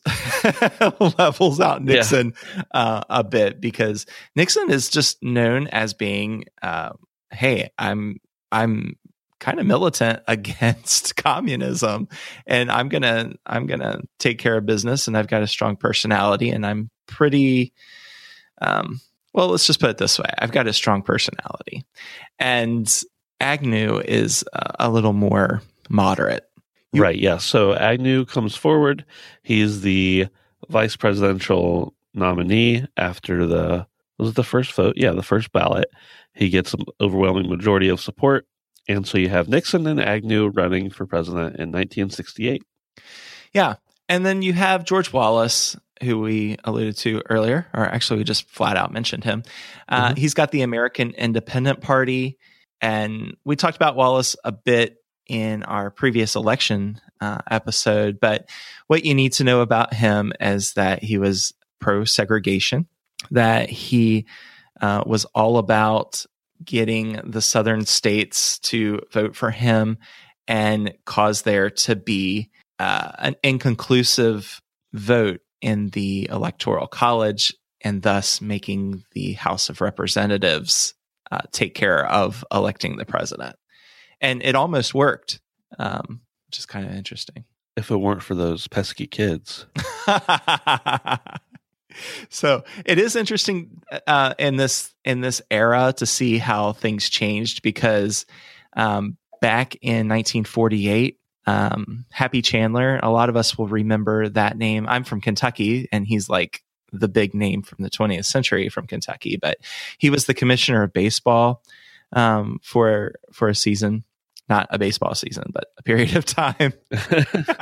levels 1.17 1.59
out 1.59 1.83
Nixon 1.83 2.33
uh, 2.71 3.01
a 3.09 3.23
bit 3.23 3.59
because 3.59 4.05
Nixon 4.35 4.69
is 4.69 4.89
just 4.89 5.21
known 5.23 5.67
as 5.67 5.93
being, 5.93 6.45
uh, 6.61 6.91
hey, 7.31 7.71
I'm 7.77 8.19
I'm 8.51 8.97
kind 9.39 9.59
of 9.59 9.65
militant 9.65 10.21
against 10.27 11.17
communism 11.17 12.07
and 12.47 12.71
i'm 12.71 12.87
gonna 12.87 13.33
i'm 13.45 13.67
gonna 13.67 13.99
take 14.17 14.39
care 14.39 14.55
of 14.57 14.65
business 14.65 15.07
and 15.07 15.17
i've 15.17 15.27
got 15.27 15.43
a 15.43 15.47
strong 15.47 15.75
personality 15.75 16.49
and 16.49 16.65
i'm 16.65 16.89
pretty 17.05 17.73
um 18.61 18.99
well 19.35 19.49
let's 19.49 19.67
just 19.67 19.81
put 19.81 19.89
it 19.89 19.97
this 19.97 20.17
way. 20.17 20.29
I've 20.39 20.53
got 20.53 20.65
a 20.67 20.73
strong 20.73 21.01
personality 21.01 21.83
and 22.39 22.89
agnew 23.41 23.99
is 23.99 24.45
uh, 24.53 24.71
a 24.79 24.89
little 24.89 25.13
more 25.13 25.61
moderate 25.89 26.49
You- 26.95 27.01
right. 27.01 27.17
Yeah. 27.17 27.37
So 27.37 27.73
Agnew 27.73 28.25
comes 28.25 28.55
forward. 28.55 29.05
He's 29.43 29.81
the 29.81 30.27
vice 30.69 30.95
presidential 30.95 31.93
nominee 32.13 32.85
after 32.97 33.45
the 33.45 33.87
was 34.17 34.29
it 34.29 34.35
the 34.35 34.43
first 34.43 34.71
vote? 34.73 34.93
Yeah, 34.97 35.11
the 35.11 35.21
first 35.23 35.51
ballot. 35.51 35.89
He 36.33 36.49
gets 36.49 36.73
an 36.73 36.81
overwhelming 37.01 37.49
majority 37.49 37.89
of 37.89 37.99
support. 37.99 38.47
And 38.87 39.05
so 39.07 39.17
you 39.17 39.29
have 39.29 39.49
Nixon 39.49 39.87
and 39.87 39.99
Agnew 39.99 40.47
running 40.47 40.89
for 40.89 41.05
president 41.05 41.57
in 41.57 41.71
1968. 41.71 42.63
yeah 43.53 43.75
and 44.07 44.25
then 44.25 44.41
you 44.43 44.53
have 44.53 44.83
george 44.85 45.11
wallace 45.11 45.75
who 46.03 46.19
we 46.19 46.57
alluded 46.65 46.95
to 46.97 47.21
earlier 47.29 47.65
or 47.73 47.85
actually 47.85 48.17
we 48.19 48.23
just 48.23 48.47
flat 48.49 48.77
out 48.77 48.91
mentioned 48.93 49.23
him 49.23 49.41
uh, 49.89 50.09
Mhm. 50.11 50.17
he's 50.17 50.33
got 50.33 50.51
the 50.51 50.61
american 50.61 51.11
independent 51.11 51.81
party 51.81 52.37
and 52.81 53.35
we 53.45 53.55
talked 53.55 53.75
about 53.77 53.95
wallace 53.95 54.35
a 54.43 54.51
bit 54.51 54.97
in 55.27 55.63
our 55.63 55.89
previous 55.89 56.35
election 56.35 56.99
uh, 57.21 57.39
episode 57.49 58.19
but 58.19 58.49
what 58.87 59.05
you 59.05 59.13
need 59.13 59.33
to 59.33 59.43
know 59.43 59.61
about 59.61 59.93
him 59.93 60.33
is 60.39 60.73
that 60.73 61.03
he 61.03 61.17
was 61.17 61.53
pro 61.79 62.03
segregation 62.03 62.87
that 63.31 63.69
he 63.69 64.25
uh, 64.81 65.03
was 65.05 65.25
all 65.25 65.57
about 65.57 66.25
getting 66.63 67.19
the 67.23 67.41
southern 67.41 67.85
states 67.85 68.59
to 68.59 68.99
vote 69.11 69.35
for 69.35 69.51
him 69.51 69.97
and 70.47 70.93
cause 71.05 71.41
there 71.41 71.69
to 71.69 71.95
be 71.95 72.49
uh, 72.79 73.11
an 73.19 73.35
inconclusive 73.43 74.61
vote 74.93 75.41
in 75.61 75.89
the 75.89 76.27
electoral 76.31 76.87
college 76.87 77.53
and 77.81 78.01
thus 78.01 78.41
making 78.41 79.03
the 79.11 79.33
house 79.33 79.69
of 79.69 79.81
representatives 79.81 80.93
uh, 81.31 81.39
take 81.51 81.73
care 81.73 82.05
of 82.07 82.43
electing 82.51 82.97
the 82.97 83.05
president 83.05 83.55
and 84.21 84.41
it 84.43 84.55
almost 84.55 84.93
worked 84.93 85.39
um, 85.79 86.21
which 86.47 86.59
is 86.59 86.65
kind 86.65 86.85
of 86.85 86.93
interesting. 86.93 87.43
If 87.75 87.91
it 87.91 87.97
weren't 87.97 88.23
for 88.23 88.35
those 88.35 88.67
pesky 88.67 89.07
kids. 89.07 89.65
so 92.29 92.63
it 92.85 92.97
is 92.97 93.15
interesting 93.15 93.81
uh, 94.07 94.33
in 94.39 94.55
this 94.55 94.93
in 95.03 95.21
this 95.21 95.41
era 95.51 95.93
to 95.97 96.05
see 96.05 96.37
how 96.37 96.71
things 96.73 97.09
changed 97.09 97.61
because 97.61 98.25
um, 98.77 99.17
back 99.41 99.75
in 99.81 100.07
1948 100.07 101.19
um, 101.47 102.05
happy 102.11 102.41
chandler 102.41 102.99
a 103.03 103.09
lot 103.09 103.29
of 103.29 103.35
us 103.35 103.57
will 103.57 103.67
remember 103.67 104.29
that 104.29 104.57
name. 104.57 104.87
I'm 104.87 105.03
from 105.03 105.21
kentucky 105.21 105.87
and 105.91 106.07
he's 106.07 106.29
like 106.29 106.63
the 106.91 107.07
big 107.09 107.33
name 107.33 107.61
from 107.61 107.83
the 107.83 107.89
20th 107.89 108.25
century 108.25 108.69
from 108.69 108.87
kentucky 108.87 109.37
but 109.41 109.57
he 109.97 110.09
was 110.09 110.25
the 110.25 110.33
commissioner 110.33 110.83
of 110.83 110.93
baseball 110.93 111.61
um, 112.13 112.59
for 112.63 113.13
for 113.31 113.47
a 113.47 113.55
season 113.55 114.03
not 114.47 114.67
a 114.69 114.77
baseball 114.77 115.15
season 115.15 115.45
but 115.53 115.65
a 115.77 115.83
period 115.83 116.15
of 116.15 116.25
time 116.25 116.73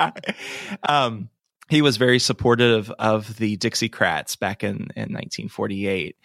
um, 0.84 1.30
he 1.70 1.82
was 1.82 1.98
very 1.98 2.20
supportive 2.20 2.92
of 3.00 3.38
the 3.38 3.58
Dixiecrats 3.58 4.38
back 4.38 4.64
in, 4.64 4.76
in 4.96 5.12
1948. 5.12 6.16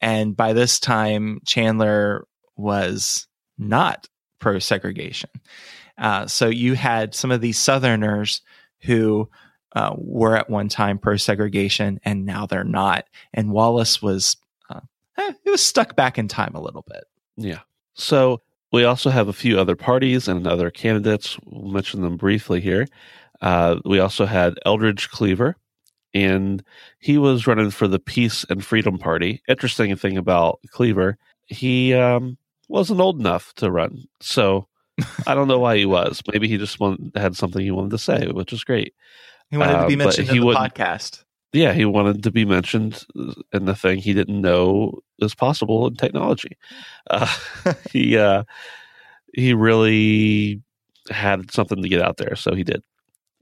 And 0.00 0.36
by 0.36 0.52
this 0.52 0.78
time, 0.78 1.40
Chandler 1.46 2.26
was 2.56 3.26
not 3.58 4.08
pro 4.38 4.58
segregation. 4.58 5.30
Uh, 5.98 6.26
so 6.26 6.48
you 6.48 6.74
had 6.74 7.14
some 7.14 7.30
of 7.30 7.40
these 7.40 7.58
Southerners 7.58 8.42
who 8.82 9.28
uh, 9.74 9.94
were 9.96 10.36
at 10.36 10.50
one 10.50 10.68
time 10.68 10.98
pro 10.98 11.16
segregation 11.16 12.00
and 12.04 12.26
now 12.26 12.46
they're 12.46 12.64
not. 12.64 13.04
And 13.32 13.52
Wallace 13.52 14.02
was, 14.02 14.36
uh, 14.68 14.80
eh, 15.16 15.32
it 15.44 15.50
was 15.50 15.64
stuck 15.64 15.96
back 15.96 16.18
in 16.18 16.28
time 16.28 16.54
a 16.54 16.60
little 16.60 16.84
bit. 16.86 17.04
Yeah. 17.36 17.60
So 17.94 18.40
we 18.72 18.84
also 18.84 19.10
have 19.10 19.28
a 19.28 19.32
few 19.32 19.58
other 19.58 19.76
parties 19.76 20.28
and 20.28 20.46
other 20.46 20.70
candidates. 20.70 21.38
We'll 21.44 21.72
mention 21.72 22.02
them 22.02 22.16
briefly 22.16 22.60
here. 22.60 22.86
Uh, 23.40 23.76
we 23.84 23.98
also 23.98 24.24
had 24.26 24.54
Eldridge 24.64 25.10
Cleaver, 25.10 25.56
and 26.14 26.62
he 26.98 27.18
was 27.18 27.46
running 27.46 27.70
for 27.70 27.88
the 27.88 27.98
Peace 27.98 28.44
and 28.48 28.64
Freedom 28.64 28.98
Party. 28.98 29.42
Interesting 29.48 29.94
thing 29.96 30.16
about 30.16 30.60
Cleaver, 30.70 31.18
he 31.46 31.92
um, 31.94 32.38
wasn't 32.68 33.00
old 33.00 33.18
enough 33.18 33.52
to 33.54 33.70
run, 33.70 34.04
so 34.20 34.68
I 35.26 35.34
don't 35.34 35.48
know 35.48 35.58
why 35.58 35.76
he 35.76 35.86
was. 35.86 36.22
Maybe 36.32 36.48
he 36.48 36.56
just 36.56 36.78
wanted, 36.80 37.12
had 37.16 37.36
something 37.36 37.62
he 37.62 37.70
wanted 37.72 37.90
to 37.90 37.98
say, 37.98 38.28
which 38.28 38.52
is 38.52 38.62
great. 38.64 38.94
He 39.50 39.56
wanted 39.56 39.80
to 39.80 39.86
be 39.88 39.94
Uh, 39.94 39.98
mentioned 39.98 40.28
in 40.30 40.36
the 40.38 40.44
wouldn't- 40.46 40.74
podcast. 40.74 41.24
Yeah, 41.52 41.74
he 41.74 41.84
wanted 41.84 42.22
to 42.22 42.30
be 42.30 42.46
mentioned 42.46 43.04
in 43.52 43.66
the 43.66 43.74
thing 43.74 43.98
he 43.98 44.14
didn't 44.14 44.40
know 44.40 45.00
is 45.18 45.34
possible 45.34 45.86
in 45.86 45.96
technology. 45.96 46.56
Uh, 47.10 47.28
he 47.90 48.16
uh, 48.16 48.44
he 49.34 49.52
really 49.52 50.62
had 51.10 51.50
something 51.50 51.82
to 51.82 51.88
get 51.88 52.02
out 52.02 52.16
there, 52.16 52.36
so 52.36 52.54
he 52.54 52.64
did. 52.64 52.82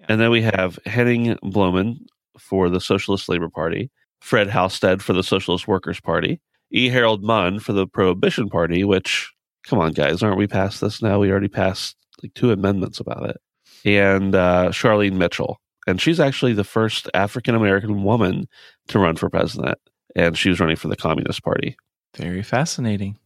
And 0.09 0.21
then 0.21 0.31
we 0.31 0.43
have 0.43 0.79
Henning 0.87 1.37
Blomen 1.43 1.99
for 2.39 2.69
the 2.69 2.81
Socialist 2.81 3.29
Labor 3.29 3.49
Party, 3.49 3.91
Fred 4.21 4.49
Halstead 4.49 5.03
for 5.03 5.13
the 5.13 5.23
Socialist 5.23 5.69
Workers 5.69 6.01
Party, 6.01 6.41
E. 6.73 6.89
Harold 6.89 7.23
Munn 7.23 7.61
for 7.61 7.73
the 7.73 7.87
Prohibition 7.87 8.49
Party. 8.49 8.83
Which, 8.83 9.31
come 9.67 9.79
on, 9.79 9.93
guys, 9.93 10.23
aren't 10.23 10.39
we 10.39 10.49
past 10.49 10.81
this 10.81 11.01
now? 11.01 11.21
We 11.21 11.31
already 11.31 11.49
passed 11.49 11.97
like 12.23 12.35
two 12.35 12.51
amendments 12.51 12.99
about 12.99 13.31
it. 13.31 13.37
And 13.85 14.35
uh, 14.35 14.71
Charlene 14.71 15.15
Mitchell, 15.15 15.61
and 15.87 16.01
she's 16.01 16.21
actually 16.21 16.53
the 16.53 16.65
first 16.65 17.09
African 17.15 17.55
American 17.55 18.05
woman 18.05 18.49
to 18.89 18.99
run 18.99 19.17
for 19.17 19.29
president, 19.29 19.79
and 20.15 20.37
she 20.37 20.49
was 20.49 20.61
running 20.61 20.77
for 20.77 20.89
the 20.89 20.97
Communist 20.97 21.43
Party. 21.43 21.77
Very 22.17 22.43
fascinating. 22.43 23.19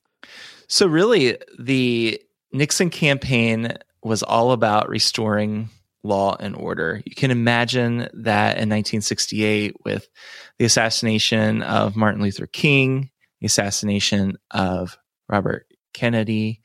So, 0.68 0.86
really, 0.86 1.38
the 1.58 2.20
Nixon 2.52 2.90
campaign 2.90 3.74
was 4.02 4.22
all 4.22 4.52
about 4.52 4.88
restoring 4.88 5.70
law 6.02 6.36
and 6.38 6.54
order. 6.54 7.02
You 7.04 7.14
can 7.14 7.30
imagine 7.30 8.08
that 8.12 8.58
in 8.58 8.68
1968, 8.68 9.74
with 9.84 10.08
the 10.58 10.66
assassination 10.66 11.62
of 11.62 11.96
Martin 11.96 12.22
Luther 12.22 12.46
King, 12.46 13.10
the 13.40 13.46
assassination 13.46 14.36
of 14.50 14.98
Robert 15.28 15.66
Kennedy, 15.94 16.60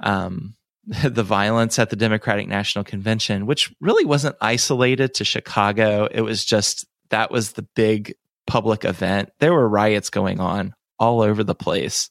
um, 0.00 0.54
the 1.04 1.22
violence 1.22 1.78
at 1.78 1.90
the 1.90 1.96
Democratic 1.96 2.48
National 2.48 2.84
Convention, 2.84 3.46
which 3.46 3.72
really 3.80 4.04
wasn't 4.04 4.36
isolated 4.40 5.14
to 5.14 5.24
Chicago. 5.24 6.08
It 6.10 6.22
was 6.22 6.44
just 6.44 6.84
that 7.10 7.30
was 7.30 7.52
the 7.52 7.66
big 7.76 8.14
public 8.46 8.84
event. 8.84 9.30
There 9.38 9.52
were 9.52 9.68
riots 9.68 10.10
going 10.10 10.40
on 10.40 10.74
all 10.98 11.20
over 11.20 11.44
the 11.44 11.54
place. 11.54 12.10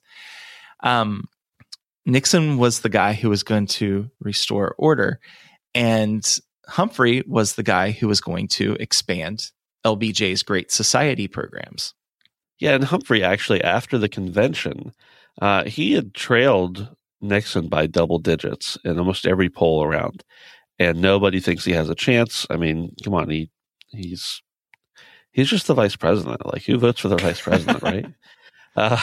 Um, 0.84 1.26
Nixon 2.06 2.58
was 2.58 2.80
the 2.80 2.90
guy 2.90 3.14
who 3.14 3.30
was 3.30 3.44
going 3.44 3.68
to 3.68 4.10
restore 4.20 4.74
order, 4.78 5.20
and 5.76 6.26
Humphrey 6.68 7.24
was 7.28 7.56
the 7.56 7.64
guy 7.64 7.92
who 7.92 8.08
was 8.08 8.22
going 8.22 8.48
to 8.50 8.74
expand 8.80 9.52
LBJ's 9.86 10.44
Great 10.44 10.72
Society 10.72 11.28
programs. 11.28 11.94
Yeah, 12.60 12.76
and 12.76 12.84
Humphrey 12.84 13.24
actually, 13.24 13.64
after 13.64 13.98
the 13.98 14.10
convention, 14.10 14.94
uh, 15.42 15.66
he 15.66 15.94
had 15.94 16.14
trailed 16.14 16.96
Nixon 17.22 17.68
by 17.68 17.88
double 17.88 18.20
digits 18.20 18.78
in 18.84 18.98
almost 19.00 19.26
every 19.26 19.50
poll 19.50 19.84
around, 19.84 20.24
and 20.80 21.02
nobody 21.02 21.40
thinks 21.40 21.66
he 21.66 21.74
has 21.74 21.90
a 21.90 21.96
chance. 21.96 22.46
I 22.50 22.58
mean, 22.58 22.96
come 23.04 23.14
on, 23.14 23.30
he 23.30 23.50
he's 23.90 24.42
he's 25.32 25.50
just 25.50 25.68
the 25.68 25.74
vice 25.74 25.96
president. 25.96 26.46
Like, 26.46 26.64
who 26.64 26.78
votes 26.78 27.00
for 27.00 27.10
the 27.10 27.18
vice 27.18 27.42
president, 27.42 27.82
right? 27.84 28.06
Uh, 28.74 28.98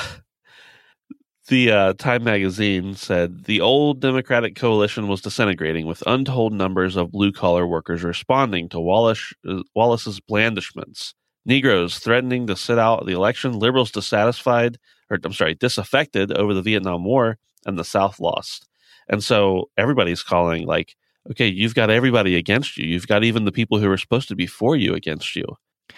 the 1.49 1.71
uh, 1.71 1.93
Time 1.95 2.25
magazine 2.25 2.95
said 2.95 3.45
the 3.45 3.61
old 3.61 4.01
Democratic 4.01 4.55
coalition 4.55 5.09
was 5.09 5.21
disintegrating, 5.21 5.87
with 5.87 6.03
untold 6.07 6.53
numbers 6.53 6.97
of 6.97 7.11
blue 7.11 7.33
collar 7.33 7.67
workers 7.67 8.05
responding 8.05 8.69
to 8.71 8.81
Wallace, 8.81 9.33
uh, 9.49 9.63
Wallace's 9.75 10.21
blandishments. 10.21 11.15
Negroes 11.45 11.99
threatening 11.99 12.47
to 12.47 12.57
sit 12.57 12.79
out 12.79 13.07
the 13.07 13.13
election, 13.13 13.59
liberals 13.59 13.91
dissatisfied, 13.91 14.77
or 15.11 15.19
I'm 15.25 15.33
sorry, 15.33 15.55
disaffected 15.55 16.33
over 16.33 16.53
the 16.53 16.63
Vietnam 16.63 17.05
War, 17.05 17.39
and 17.69 17.79
the 17.79 17.85
South 17.85 18.19
lost. 18.19 18.69
And 19.09 19.23
so 19.23 19.71
everybody's 19.77 20.23
calling, 20.23 20.67
like, 20.67 20.97
okay, 21.31 21.47
you've 21.47 21.75
got 21.75 21.91
everybody 21.91 22.37
against 22.37 22.77
you. 22.77 22.87
You've 22.87 23.07
got 23.07 23.23
even 23.23 23.45
the 23.45 23.53
people 23.53 23.79
who 23.79 23.91
are 23.91 23.97
supposed 23.97 24.29
to 24.29 24.37
be 24.37 24.47
for 24.47 24.75
you 24.75 24.95
against 24.95 25.37
you. 25.37 25.45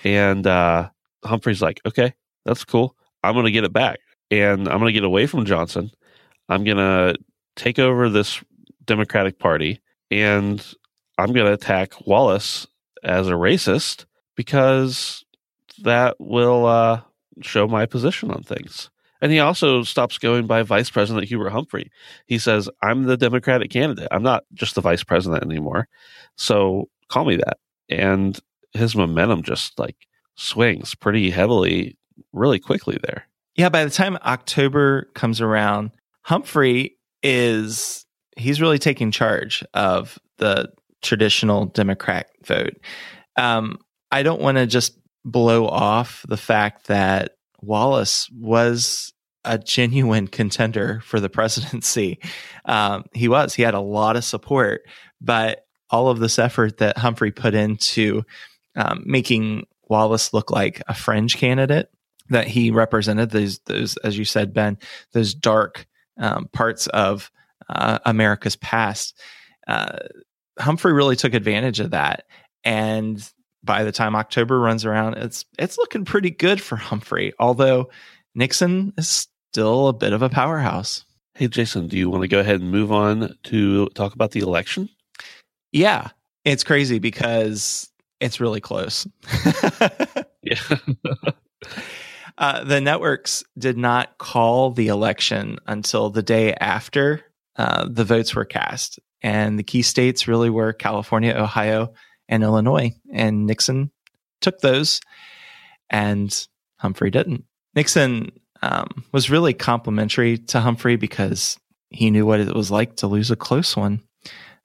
And 0.04 0.46
uh, 0.46 0.90
Humphrey's 1.24 1.62
like, 1.62 1.80
okay, 1.86 2.14
that's 2.44 2.64
cool. 2.64 2.96
I'm 3.22 3.34
going 3.34 3.46
to 3.46 3.52
get 3.52 3.64
it 3.64 3.72
back. 3.72 4.00
And 4.30 4.68
I'm 4.68 4.78
going 4.78 4.86
to 4.86 4.92
get 4.92 5.04
away 5.04 5.26
from 5.26 5.44
Johnson. 5.44 5.90
I'm 6.48 6.64
going 6.64 6.76
to 6.76 7.16
take 7.56 7.78
over 7.78 8.08
this 8.08 8.42
Democratic 8.84 9.38
Party 9.38 9.80
and 10.10 10.64
I'm 11.18 11.32
going 11.32 11.46
to 11.46 11.52
attack 11.52 12.06
Wallace 12.06 12.66
as 13.02 13.28
a 13.28 13.32
racist 13.32 14.06
because 14.36 15.24
that 15.82 16.16
will 16.18 16.66
uh, 16.66 17.02
show 17.42 17.66
my 17.66 17.86
position 17.86 18.30
on 18.30 18.42
things. 18.42 18.89
And 19.20 19.30
he 19.32 19.38
also 19.38 19.82
stops 19.82 20.18
going 20.18 20.46
by 20.46 20.62
Vice 20.62 20.90
President 20.90 21.26
Hubert 21.26 21.50
Humphrey. 21.50 21.90
He 22.26 22.38
says, 22.38 22.68
I'm 22.82 23.04
the 23.04 23.16
Democratic 23.16 23.70
candidate. 23.70 24.08
I'm 24.10 24.22
not 24.22 24.44
just 24.54 24.74
the 24.74 24.80
vice 24.80 25.04
president 25.04 25.44
anymore. 25.44 25.88
So 26.36 26.88
call 27.08 27.24
me 27.24 27.36
that. 27.36 27.58
And 27.88 28.38
his 28.72 28.96
momentum 28.96 29.42
just 29.42 29.78
like 29.78 29.96
swings 30.36 30.94
pretty 30.94 31.30
heavily, 31.30 31.96
really 32.32 32.58
quickly 32.58 32.98
there. 33.02 33.26
Yeah, 33.56 33.68
by 33.68 33.84
the 33.84 33.90
time 33.90 34.16
October 34.24 35.10
comes 35.14 35.40
around, 35.40 35.90
Humphrey 36.22 36.96
is 37.22 38.06
he's 38.36 38.60
really 38.60 38.78
taking 38.78 39.10
charge 39.10 39.64
of 39.74 40.18
the 40.38 40.70
traditional 41.02 41.66
Democrat 41.66 42.30
vote. 42.44 42.76
Um, 43.36 43.78
I 44.10 44.22
don't 44.22 44.40
want 44.40 44.56
to 44.56 44.66
just 44.66 44.98
blow 45.24 45.66
off 45.66 46.24
the 46.28 46.36
fact 46.36 46.86
that 46.86 47.36
Wallace 47.62 48.28
was 48.30 49.12
a 49.44 49.58
genuine 49.58 50.26
contender 50.28 51.00
for 51.04 51.20
the 51.20 51.30
presidency. 51.30 52.18
Um, 52.64 53.04
he 53.12 53.28
was. 53.28 53.54
He 53.54 53.62
had 53.62 53.74
a 53.74 53.80
lot 53.80 54.16
of 54.16 54.24
support, 54.24 54.82
but 55.20 55.66
all 55.90 56.08
of 56.08 56.20
this 56.20 56.38
effort 56.38 56.78
that 56.78 56.98
Humphrey 56.98 57.32
put 57.32 57.54
into 57.54 58.22
um, 58.76 59.02
making 59.04 59.66
Wallace 59.88 60.32
look 60.32 60.50
like 60.50 60.82
a 60.86 60.94
fringe 60.94 61.36
candidate 61.36 61.90
that 62.28 62.46
he 62.46 62.70
represented 62.70 63.30
those 63.30 63.58
those 63.66 63.96
as 63.98 64.16
you 64.16 64.24
said 64.24 64.54
Ben 64.54 64.78
those 65.12 65.34
dark 65.34 65.86
um, 66.18 66.48
parts 66.52 66.86
of 66.88 67.30
uh, 67.68 67.98
America's 68.06 68.56
past. 68.56 69.18
Uh, 69.66 69.98
Humphrey 70.58 70.92
really 70.92 71.16
took 71.16 71.34
advantage 71.34 71.80
of 71.80 71.90
that, 71.90 72.24
and 72.64 73.28
by 73.62 73.84
the 73.84 73.92
time 73.92 74.16
October 74.16 74.58
runs 74.58 74.84
around, 74.84 75.14
it's 75.18 75.44
it's 75.58 75.78
looking 75.78 76.04
pretty 76.04 76.30
good 76.30 76.60
for 76.60 76.76
Humphrey. 76.76 77.32
Although 77.38 77.90
Nixon 78.34 78.92
is 78.96 79.28
still 79.52 79.88
a 79.88 79.92
bit 79.92 80.12
of 80.12 80.22
a 80.22 80.28
powerhouse. 80.28 81.04
Hey, 81.34 81.48
Jason, 81.48 81.86
do 81.88 81.96
you 81.96 82.10
want 82.10 82.22
to 82.22 82.28
go 82.28 82.40
ahead 82.40 82.60
and 82.60 82.70
move 82.70 82.92
on 82.92 83.34
to 83.44 83.86
talk 83.90 84.14
about 84.14 84.32
the 84.32 84.40
election? 84.40 84.88
Yeah, 85.72 86.08
it's 86.44 86.64
crazy 86.64 86.98
because 86.98 87.88
it's 88.20 88.40
really 88.40 88.60
close. 88.60 89.06
Yeah. 90.42 90.56
uh, 92.38 92.64
the 92.64 92.80
networks 92.80 93.44
did 93.58 93.76
not 93.76 94.16
call 94.18 94.70
the 94.70 94.88
election 94.88 95.58
until 95.66 96.10
the 96.10 96.22
day 96.22 96.54
after 96.54 97.20
uh, 97.56 97.86
the 97.90 98.04
votes 98.04 98.34
were 98.34 98.44
cast. 98.44 98.98
And 99.22 99.58
the 99.58 99.62
key 99.62 99.82
states 99.82 100.26
really 100.26 100.48
were 100.48 100.72
California, 100.72 101.34
Ohio, 101.34 101.92
and 102.30 102.42
Illinois. 102.42 102.94
And 103.12 103.46
Nixon 103.46 103.90
took 104.40 104.60
those, 104.60 105.02
and 105.90 106.46
Humphrey 106.78 107.10
didn't. 107.10 107.44
Nixon 107.74 108.30
um, 108.62 109.04
was 109.12 109.28
really 109.28 109.52
complimentary 109.52 110.38
to 110.38 110.60
Humphrey 110.60 110.96
because 110.96 111.58
he 111.90 112.10
knew 112.10 112.24
what 112.24 112.40
it 112.40 112.54
was 112.54 112.70
like 112.70 112.96
to 112.96 113.06
lose 113.06 113.30
a 113.30 113.36
close 113.36 113.76
one. 113.76 114.02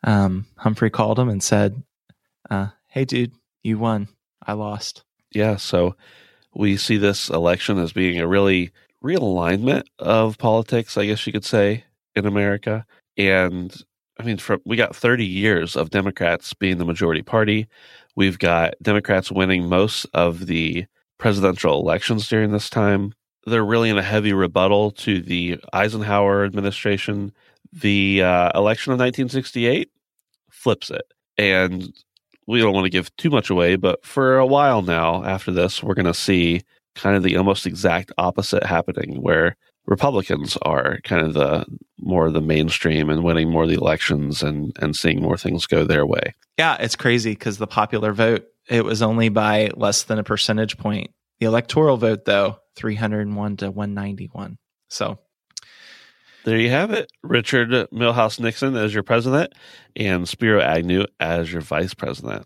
Um, 0.04 0.46
Humphrey 0.58 0.90
called 0.90 1.20
him 1.20 1.28
and 1.30 1.44
said, 1.44 1.82
uh, 2.50 2.68
Hey, 2.88 3.04
dude, 3.06 3.34
you 3.64 3.78
won. 3.78 4.08
I 4.46 4.54
lost. 4.54 5.04
yeah. 5.34 5.56
So 5.58 5.96
we 6.54 6.78
see 6.78 6.98
this 6.98 7.30
election 7.30 7.80
as 7.80 7.92
being 7.92 8.20
a 8.20 8.28
really 8.28 8.72
realignment 9.04 9.84
of 10.00 10.38
politics, 10.38 10.98
I 10.98 11.08
guess 11.08 11.26
you 11.28 11.34
could 11.34 11.44
say, 11.46 11.84
in 12.16 12.26
America. 12.26 12.86
And 13.18 13.76
I 14.20 14.24
mean, 14.24 14.40
we 14.66 14.78
got 14.78 14.96
30 14.96 15.26
years 15.26 15.76
of 15.76 15.90
Democrats 15.90 16.54
being 16.54 16.78
the 16.78 16.86
majority 16.86 17.22
party. 17.22 17.68
We've 18.16 18.40
got 18.40 18.76
Democrats 18.82 19.32
winning 19.32 19.68
most 19.68 20.06
of 20.14 20.46
the 20.46 20.86
presidential 21.18 21.80
elections 21.80 22.30
during 22.30 22.52
this 22.52 22.70
time. 22.70 23.14
They're 23.46 23.66
really 23.66 23.90
in 23.90 23.98
a 23.98 24.04
heavy 24.04 24.34
rebuttal 24.34 24.92
to 24.92 25.22
the 25.22 25.60
Eisenhower 25.74 26.46
administration. 26.46 27.34
The 27.74 28.24
uh, 28.24 28.52
election 28.56 28.94
of 28.94 29.00
1968 29.00 29.90
flips 30.50 30.90
it. 30.90 31.06
And 31.38 31.94
we 32.48 32.60
don't 32.62 32.74
want 32.74 32.86
to 32.86 32.90
give 32.90 33.16
too 33.18 33.30
much 33.30 33.50
away, 33.50 33.76
but 33.76 34.06
for 34.06 34.38
a 34.38 34.46
while 34.46 34.82
now, 34.82 35.24
after 35.24 35.52
this, 35.52 35.84
we're 35.84 35.94
going 35.94 36.06
to 36.06 36.14
see 36.14 36.62
kind 36.96 37.18
of 37.18 37.24
the 37.24 37.36
almost 37.36 37.66
exact 37.66 38.12
opposite 38.18 38.64
happening 38.64 39.22
where 39.22 39.58
Republicans 39.88 40.58
are 40.64 41.00
kind 41.04 41.26
of 41.26 41.34
the 41.34 41.66
more 42.00 42.32
the 42.32 42.42
mainstream 42.42 43.10
and 43.10 43.24
winning 43.24 43.50
more 43.50 43.64
of 43.64 43.70
the 43.70 43.76
elections 43.76 44.42
and, 44.44 44.76
and 44.82 44.96
seeing 44.96 45.22
more 45.22 45.38
things 45.38 45.66
go 45.66 45.84
their 45.84 46.06
way. 46.06 46.34
Yeah, 46.58 46.78
it's 46.80 46.96
crazy 46.96 47.32
because 47.32 47.58
the 47.58 47.68
popular 47.68 48.14
vote, 48.14 48.46
it 48.70 48.84
was 48.84 49.02
only 49.02 49.30
by 49.30 49.70
less 49.76 50.04
than 50.04 50.20
a 50.20 50.24
percentage 50.24 50.78
point. 50.78 51.12
The 51.40 51.46
electoral 51.46 51.98
vote, 51.98 52.26
though, 52.26 52.58
301 52.76 53.58
to 53.58 53.72
191. 53.72 54.58
So 54.90 55.20
there 56.46 56.58
you 56.58 56.70
have 56.70 56.92
it. 56.92 57.12
Richard 57.24 57.70
Milhous 57.92 58.40
Nixon 58.40 58.76
as 58.76 58.94
your 58.94 59.04
president 59.04 59.54
and 59.96 60.28
Spiro 60.28 60.62
Agnew 60.62 61.06
as 61.20 61.52
your 61.52 61.62
vice 61.62 61.94
president. 61.94 62.46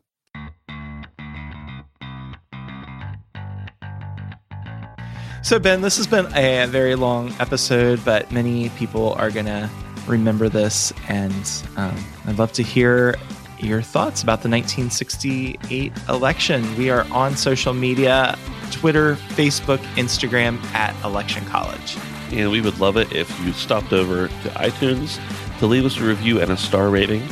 So, 5.49 5.57
Ben, 5.57 5.81
this 5.81 5.97
has 5.97 6.05
been 6.05 6.27
a 6.35 6.67
very 6.67 6.93
long 6.93 7.33
episode, 7.39 8.05
but 8.05 8.31
many 8.31 8.69
people 8.69 9.13
are 9.13 9.31
going 9.31 9.47
to 9.47 9.67
remember 10.05 10.47
this. 10.47 10.93
And 11.07 11.33
um, 11.75 11.97
I'd 12.27 12.37
love 12.37 12.51
to 12.51 12.61
hear 12.61 13.15
your 13.57 13.81
thoughts 13.81 14.21
about 14.21 14.43
the 14.43 14.49
1968 14.49 15.91
election. 16.07 16.77
We 16.77 16.91
are 16.91 17.03
on 17.11 17.35
social 17.35 17.73
media 17.73 18.37
Twitter, 18.69 19.15
Facebook, 19.29 19.79
Instagram 19.95 20.63
at 20.75 20.93
Election 21.03 21.43
College. 21.45 21.97
And 22.31 22.51
we 22.51 22.61
would 22.61 22.79
love 22.79 22.95
it 22.95 23.11
if 23.11 23.27
you 23.43 23.51
stopped 23.53 23.91
over 23.91 24.27
to 24.27 24.49
iTunes 24.49 25.19
to 25.57 25.65
leave 25.65 25.83
us 25.83 25.97
a 25.97 26.03
review 26.03 26.39
and 26.39 26.51
a 26.51 26.57
star 26.57 26.89
rating. 26.89 27.27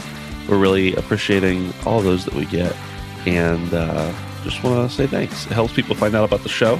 We're 0.49 0.57
really 0.57 0.95
appreciating 0.95 1.71
all 1.85 2.01
those 2.01 2.25
that 2.25 2.33
we 2.33 2.45
get. 2.45 2.75
And 3.27 3.71
uh, 3.75 4.11
just 4.43 4.63
want 4.63 4.89
to 4.89 4.97
say 4.97 5.05
thanks. 5.05 5.45
It 5.45 5.51
helps 5.51 5.73
people 5.73 5.93
find 5.95 6.15
out 6.15 6.23
about 6.23 6.41
the 6.41 6.49
show 6.49 6.79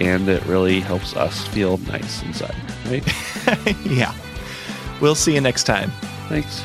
and 0.00 0.28
it 0.28 0.44
really 0.46 0.80
helps 0.80 1.16
us 1.16 1.46
feel 1.48 1.78
nice 1.78 2.22
inside, 2.22 2.56
right? 2.86 3.06
yeah. 3.86 4.14
We'll 5.00 5.14
see 5.14 5.34
you 5.34 5.40
next 5.40 5.64
time. 5.64 5.90
Thanks. 6.28 6.62